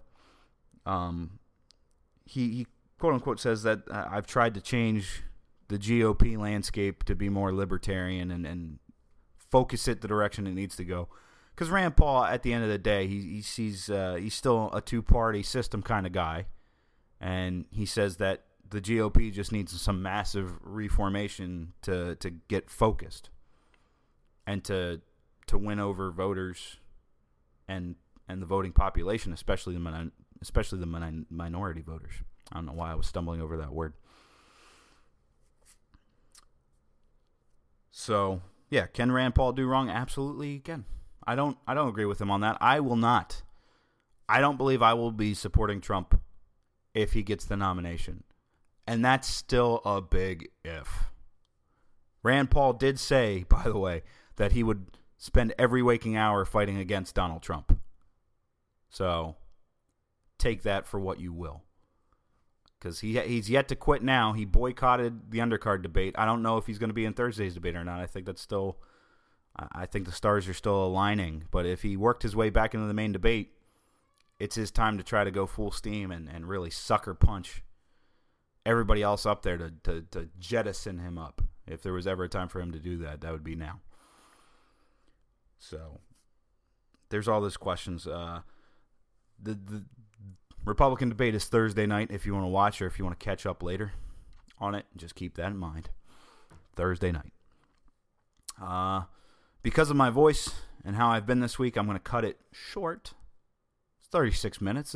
Um, 0.85 1.39
he, 2.27 2.49
he 2.49 2.67
quote 2.99 3.15
unquote 3.15 3.41
says 3.41 3.63
that 3.63 3.81
uh, 3.91 4.07
I've 4.11 4.27
tried 4.27 4.55
to 4.55 4.61
change 4.61 5.23
the 5.69 5.79
GOP 5.79 6.37
landscape 6.37 7.05
to 7.05 7.15
be 7.15 7.29
more 7.29 7.53
libertarian 7.53 8.31
and, 8.31 8.45
and 8.45 8.79
focus 9.39 9.87
it 9.89 10.01
the 10.01 10.09
direction 10.09 10.47
it 10.47 10.55
needs 10.55 10.77
to 10.77 10.85
go. 10.85 11.09
Because 11.61 11.71
Rand 11.71 11.95
Paul, 11.95 12.25
at 12.25 12.43
the 12.43 12.55
end 12.55 12.65
of 12.65 12.71
the 12.71 12.79
day, 12.79 13.07
he, 13.07 13.21
he 13.21 13.43
sees 13.43 13.91
uh, 13.91 14.17
he's 14.19 14.33
still 14.33 14.71
a 14.73 14.81
two 14.81 15.03
party 15.03 15.43
system 15.43 15.83
kind 15.83 16.07
of 16.07 16.13
guy, 16.13 16.47
and 17.21 17.67
he 17.71 17.85
says 17.85 18.17
that 18.17 18.45
the 18.71 18.81
GOP 18.81 19.31
just 19.31 19.53
needs 19.53 19.79
some 19.79 20.01
massive 20.01 20.59
reformation 20.63 21.75
to 21.83 22.15
to 22.15 22.31
get 22.31 22.71
focused 22.71 23.29
and 24.47 24.65
to 24.65 25.03
to 25.49 25.59
win 25.59 25.79
over 25.79 26.11
voters 26.11 26.79
and 27.69 27.97
and 28.27 28.41
the 28.41 28.47
voting 28.47 28.73
population, 28.73 29.35
especially 29.35 29.75
the 29.75 30.11
especially 30.41 30.79
the 30.79 31.25
minority 31.29 31.83
voters. 31.83 32.15
I 32.51 32.55
don't 32.55 32.65
know 32.65 32.73
why 32.73 32.91
I 32.91 32.95
was 32.95 33.07
stumbling 33.07 33.43
over 33.43 33.59
that 33.59 33.75
word. 33.75 33.93
So 37.91 38.41
yeah, 38.71 38.87
can 38.87 39.13
Rand 39.13 39.35
Paul 39.35 39.53
do 39.53 39.67
wrong? 39.67 39.91
Absolutely 39.91 40.61
can. 40.61 40.87
I 41.31 41.37
don't 41.37 41.57
I 41.65 41.75
don't 41.75 41.89
agree 41.89 42.07
with 42.07 42.21
him 42.21 42.29
on 42.29 42.41
that. 42.41 42.59
I 42.61 42.81
will 42.81 42.97
not. 42.97 43.43
I 44.29 44.41
don't 44.41 44.57
believe 44.57 44.83
I 44.83 44.95
will 44.95 45.13
be 45.13 45.33
supporting 45.33 45.81
Trump 45.81 46.21
if 46.93 47.13
he 47.13 47.23
gets 47.23 47.45
the 47.45 47.57
nomination. 47.57 48.25
And 48.85 49.05
that's 49.05 49.29
still 49.29 49.81
a 49.85 50.01
big 50.01 50.49
if. 50.65 51.05
Rand 52.25 52.51
Paul 52.51 52.73
did 52.73 52.99
say, 52.99 53.45
by 53.49 53.63
the 53.63 53.79
way, 53.79 54.03
that 54.35 54.51
he 54.51 54.65
would 54.65 54.99
spend 55.19 55.55
every 55.57 55.83
waking 55.85 56.17
hour 56.17 56.45
fighting 56.45 56.79
against 56.79 57.15
Donald 57.15 57.43
Trump. 57.43 57.79
So 58.89 59.37
take 60.37 60.65
that 60.65 60.85
for 60.85 60.99
what 60.99 61.21
you 61.21 61.33
will. 61.33 61.63
Because 62.81 62.99
he 62.99 63.21
he's 63.21 63.49
yet 63.49 63.69
to 63.69 63.77
quit 63.77 64.03
now. 64.03 64.33
He 64.33 64.45
boycotted 64.45 65.31
the 65.31 65.39
undercard 65.39 65.83
debate. 65.83 66.17
I 66.19 66.25
don't 66.25 66.43
know 66.43 66.57
if 66.57 66.67
he's 66.67 66.81
going 66.81 66.91
to 66.91 66.95
be 66.95 67.05
in 67.05 67.13
Thursday's 67.13 67.55
debate 67.55 67.77
or 67.77 67.85
not. 67.85 68.01
I 68.01 68.07
think 68.07 68.27
that's 68.27 68.43
still, 68.43 68.79
I 69.57 69.87
think 69.87 70.07
the 70.07 70.13
stars 70.13 70.49
are 70.49 70.55
still 70.55 70.85
aligning. 70.85 71.45
But 71.51 71.67
if 71.67 71.83
he 71.83 71.97
worked 71.97 72.23
his 72.23 72.37
way 72.37 72.51
back 72.51 72.75
into 72.75 72.87
the 72.87 72.95
main 72.95 73.13
debate, 73.13 73.53
it's 74.39 74.57
his 74.57 74.71
time 74.71 74.97
to 74.99 75.05
try 75.05 75.25
to 75.25 75.31
go 75.31 75.47
full 75.47 75.71
steam 75.71 76.11
and, 76.11 76.29
and 76.29 76.49
really 76.49 76.71
sucker 76.71 77.15
punch 77.15 77.63
everybody 78.65 79.03
else 79.03 79.27
up 79.27 79.43
there 79.43 79.57
to, 79.57 79.73
to, 79.83 80.03
to 80.11 80.29
jettison 80.39 80.99
him 80.99 81.19
up. 81.19 81.43
If 81.67 81.83
there 81.83 81.93
was 81.93 82.07
ever 82.07 82.25
a 82.25 82.29
time 82.29 82.49
for 82.49 82.61
him 82.61 82.73
to 82.73 82.79
do 82.79 82.99
that, 82.99 83.21
that 83.21 83.33
would 83.33 83.45
be 83.45 83.55
now. 83.55 83.81
So 85.59 86.01
there's 87.11 87.29
all 87.29 87.41
those 87.41 87.57
questions. 87.57 88.07
Uh, 88.07 88.41
the 89.41 89.55
the 89.55 89.85
Republican 90.65 91.09
debate 91.09 91.35
is 91.35 91.45
Thursday 91.45 91.87
night. 91.87 92.11
If 92.11 92.27
you 92.27 92.35
want 92.35 92.45
to 92.45 92.49
watch 92.49 92.83
or 92.83 92.87
if 92.87 92.99
you 92.99 93.05
want 93.05 93.19
to 93.19 93.25
catch 93.25 93.47
up 93.47 93.63
later 93.63 93.93
on 94.59 94.75
it, 94.75 94.87
just 94.97 95.15
keep 95.15 95.37
that 95.37 95.47
in 95.47 95.57
mind. 95.57 95.91
Thursday 96.77 97.13
night. 97.13 97.33
Uh, 98.61 99.03
because 99.63 99.91
of 99.91 99.97
my 99.97 100.11
voice 100.11 100.51
and 100.85 100.97
how 100.97 101.09
I've 101.11 101.27
been 101.27 101.41
this 101.41 101.59
week, 101.59 101.77
I'm 101.77 101.87
going 101.87 101.97
to 101.97 102.03
cut 102.03 102.25
it 102.25 102.39
short. 102.53 103.13
It's 103.99 104.09
36 104.09 104.61
minutes. 104.61 104.95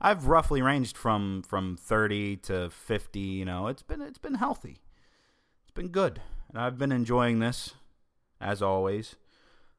I've 0.00 0.26
roughly 0.26 0.62
ranged 0.62 0.96
from 0.96 1.42
from 1.42 1.76
30 1.76 2.36
to 2.36 2.70
50. 2.70 3.18
You 3.18 3.44
know, 3.44 3.66
it's 3.66 3.82
been 3.82 4.00
it's 4.00 4.18
been 4.18 4.34
healthy. 4.34 4.78
It's 5.62 5.74
been 5.74 5.88
good, 5.88 6.20
and 6.48 6.58
I've 6.60 6.78
been 6.78 6.92
enjoying 6.92 7.38
this 7.38 7.74
as 8.40 8.62
always. 8.62 9.16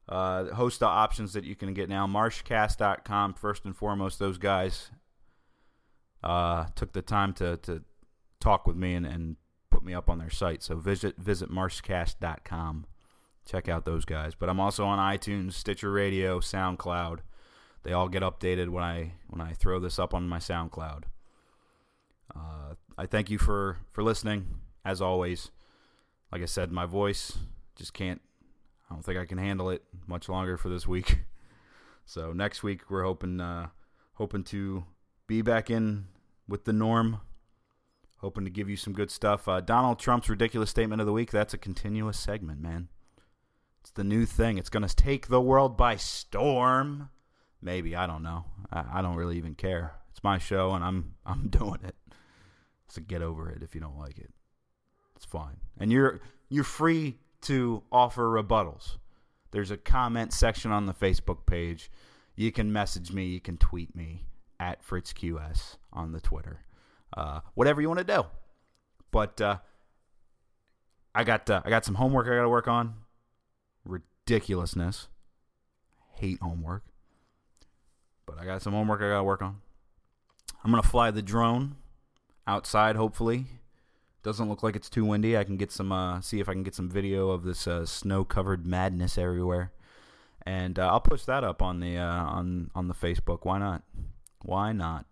Uh, 0.08 0.46
host 0.54 0.82
of 0.82 0.88
options 0.88 1.32
that 1.34 1.44
you 1.44 1.54
can 1.54 1.72
get 1.72 1.88
now. 1.88 2.06
Marshcast.com, 2.06 3.34
first 3.34 3.64
and 3.64 3.76
foremost, 3.76 4.18
those 4.18 4.38
guys 4.38 4.90
uh, 6.24 6.66
took 6.74 6.92
the 6.92 7.02
time 7.02 7.32
to, 7.34 7.56
to 7.58 7.82
talk 8.40 8.66
with 8.66 8.76
me 8.76 8.94
and, 8.94 9.06
and 9.06 9.36
put 9.70 9.84
me 9.84 9.94
up 9.94 10.10
on 10.10 10.18
their 10.18 10.30
site. 10.30 10.62
So 10.62 10.76
visit 10.76 11.16
visit 11.16 11.50
marshcast.com. 11.50 12.86
Check 13.50 13.68
out 13.68 13.84
those 13.84 14.04
guys. 14.04 14.36
But 14.36 14.48
I'm 14.48 14.60
also 14.60 14.84
on 14.84 15.00
iTunes, 15.00 15.54
Stitcher 15.54 15.90
Radio, 15.90 16.38
SoundCloud. 16.38 17.18
They 17.82 17.92
all 17.92 18.08
get 18.08 18.22
updated 18.22 18.68
when 18.68 18.84
I 18.84 19.14
when 19.26 19.40
I 19.40 19.54
throw 19.54 19.80
this 19.80 19.98
up 19.98 20.14
on 20.14 20.28
my 20.28 20.38
SoundCloud. 20.38 21.02
Uh, 22.32 22.74
I 22.96 23.06
thank 23.06 23.28
you 23.28 23.38
for 23.38 23.78
for 23.90 24.04
listening. 24.04 24.60
As 24.84 25.02
always, 25.02 25.50
like 26.30 26.42
I 26.42 26.44
said, 26.44 26.70
my 26.70 26.86
voice 26.86 27.38
just 27.74 27.92
can't 27.92 28.20
I 28.88 28.94
don't 28.94 29.04
think 29.04 29.18
I 29.18 29.26
can 29.26 29.38
handle 29.38 29.68
it 29.70 29.82
much 30.06 30.28
longer 30.28 30.56
for 30.56 30.68
this 30.68 30.86
week. 30.86 31.20
So 32.06 32.32
next 32.32 32.64
week 32.64 32.90
we're 32.90 33.04
hoping 33.04 33.40
uh, 33.40 33.68
hoping 34.14 34.42
to 34.44 34.84
be 35.28 35.42
back 35.42 35.70
in 35.70 36.06
with 36.48 36.64
the 36.64 36.72
norm. 36.72 37.20
Hoping 38.16 38.42
to 38.42 38.50
give 38.50 38.68
you 38.68 38.76
some 38.76 38.94
good 38.94 39.12
stuff. 39.12 39.46
Uh, 39.46 39.60
Donald 39.60 40.00
Trump's 40.00 40.28
ridiculous 40.28 40.70
statement 40.70 41.00
of 41.00 41.06
the 41.06 41.12
week. 41.12 41.30
That's 41.30 41.54
a 41.54 41.58
continuous 41.58 42.18
segment, 42.18 42.60
man. 42.60 42.88
It's 43.80 43.90
the 43.90 44.04
new 44.04 44.26
thing. 44.26 44.58
It's 44.58 44.68
going 44.68 44.86
to 44.86 44.94
take 44.94 45.28
the 45.28 45.40
world 45.40 45.76
by 45.76 45.96
storm. 45.96 47.10
Maybe 47.62 47.96
I 47.96 48.06
don't 48.06 48.22
know. 48.22 48.44
I, 48.72 48.84
I 48.94 49.02
don't 49.02 49.16
really 49.16 49.36
even 49.36 49.54
care. 49.54 49.94
It's 50.10 50.22
my 50.22 50.38
show, 50.38 50.72
and 50.72 50.84
I'm 50.84 51.14
I'm 51.26 51.48
doing 51.48 51.80
it. 51.84 51.96
So 52.88 53.00
get 53.00 53.22
over 53.22 53.48
it 53.50 53.62
if 53.62 53.74
you 53.74 53.80
don't 53.80 53.98
like 53.98 54.18
it. 54.18 54.32
It's 55.16 55.24
fine, 55.24 55.58
and 55.78 55.92
you're 55.92 56.20
you're 56.48 56.64
free 56.64 57.18
to 57.42 57.82
offer 57.92 58.24
rebuttals. 58.24 58.96
There's 59.50 59.70
a 59.70 59.76
comment 59.76 60.32
section 60.32 60.70
on 60.70 60.86
the 60.86 60.94
Facebook 60.94 61.46
page. 61.46 61.90
You 62.36 62.52
can 62.52 62.72
message 62.72 63.12
me, 63.12 63.26
you 63.26 63.40
can 63.40 63.56
tweet 63.56 63.94
me 63.94 64.24
at 64.58 64.86
FritzQS 64.86 65.76
on 65.92 66.12
the 66.12 66.20
Twitter. 66.20 66.60
Uh, 67.16 67.40
whatever 67.54 67.80
you 67.80 67.88
want 67.88 67.98
to 67.98 68.04
do. 68.04 68.24
But 69.10 69.40
uh, 69.40 69.58
I 71.14 71.24
got 71.24 71.50
uh, 71.50 71.62
I 71.64 71.70
got 71.70 71.84
some 71.84 71.96
homework 71.96 72.26
I 72.26 72.36
got 72.36 72.42
to 72.42 72.48
work 72.48 72.68
on. 72.68 72.94
Ridiculousness. 73.84 75.08
Hate 76.14 76.40
homework. 76.40 76.84
But 78.26 78.38
I 78.38 78.44
got 78.44 78.62
some 78.62 78.72
homework 78.72 79.00
I 79.00 79.08
got 79.08 79.18
to 79.18 79.24
work 79.24 79.42
on. 79.42 79.60
I'm 80.62 80.70
going 80.70 80.82
to 80.82 80.88
fly 80.88 81.10
the 81.10 81.22
drone 81.22 81.76
outside 82.46 82.96
hopefully 82.96 83.46
doesn't 84.22 84.48
look 84.48 84.62
like 84.62 84.76
it's 84.76 84.90
too 84.90 85.04
windy. 85.04 85.36
I 85.36 85.44
can 85.44 85.56
get 85.56 85.72
some, 85.72 85.92
uh, 85.92 86.20
see 86.20 86.40
if 86.40 86.48
I 86.48 86.52
can 86.52 86.62
get 86.62 86.74
some 86.74 86.88
video 86.88 87.30
of 87.30 87.44
this 87.44 87.66
uh, 87.66 87.86
snow-covered 87.86 88.66
madness 88.66 89.16
everywhere, 89.16 89.72
and 90.44 90.78
uh, 90.78 90.88
I'll 90.88 91.00
post 91.00 91.26
that 91.26 91.44
up 91.44 91.62
on 91.62 91.80
the 91.80 91.96
uh, 91.96 92.24
on 92.24 92.70
on 92.74 92.88
the 92.88 92.94
Facebook. 92.94 93.40
Why 93.44 93.58
not? 93.58 93.82
Why 94.42 94.72
not? 94.72 95.06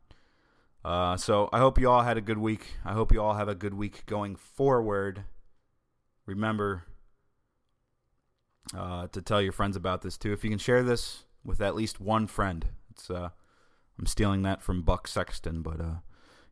Uh, 0.84 1.16
so 1.16 1.48
I 1.52 1.58
hope 1.58 1.78
you 1.78 1.90
all 1.90 2.02
had 2.02 2.16
a 2.16 2.22
good 2.22 2.38
week. 2.38 2.74
I 2.84 2.92
hope 2.92 3.12
you 3.12 3.22
all 3.22 3.34
have 3.34 3.48
a 3.48 3.54
good 3.54 3.74
week 3.74 4.04
going 4.06 4.36
forward. 4.36 5.24
Remember 6.26 6.84
uh, 8.76 9.08
to 9.08 9.22
tell 9.22 9.40
your 9.40 9.52
friends 9.52 9.76
about 9.76 10.02
this 10.02 10.16
too. 10.16 10.32
If 10.32 10.44
you 10.44 10.50
can 10.50 10.58
share 10.58 10.82
this 10.82 11.24
with 11.44 11.60
at 11.60 11.74
least 11.74 12.00
one 12.00 12.26
friend, 12.26 12.66
it's 12.90 13.10
I'm 13.10 14.06
stealing 14.06 14.42
that 14.42 14.62
from 14.62 14.82
Buck 14.82 15.08
Sexton, 15.08 15.62
but 15.62 15.80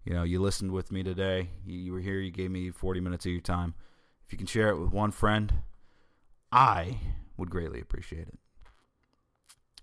you 0.07 0.15
know, 0.15 0.23
you 0.23 0.41
listened 0.41 0.71
with 0.71 0.93
me 0.93 1.03
today. 1.03 1.51
You, 1.67 1.79
you 1.79 1.93
were 1.93 2.01
here. 2.01 2.21
You 2.21 2.31
gave 2.31 2.51
me 2.51 2.71
40 2.71 3.01
minutes 3.01 3.27
of 3.27 3.33
your 3.33 3.41
time. 3.41 3.75
If 4.25 4.33
you 4.33 4.39
can 4.39 4.47
share 4.47 4.69
it 4.71 4.79
with 4.79 4.93
one 4.93 5.11
friend, 5.11 5.53
I 6.53 7.01
would 7.37 7.51
greatly 7.51 7.81
appreciate 7.81 8.29
it. 8.29 8.39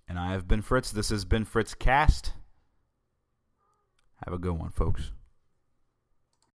And 0.07 0.17
I 0.17 0.31
have 0.31 0.47
been 0.47 0.61
Fritz. 0.61 0.91
This 0.91 1.09
has 1.09 1.25
been 1.25 1.43
Fritz 1.43 1.73
Cast. 1.73 2.33
Have 4.25 4.33
a 4.33 4.39
good 4.39 4.57
one, 4.57 4.69
folks. 4.69 5.11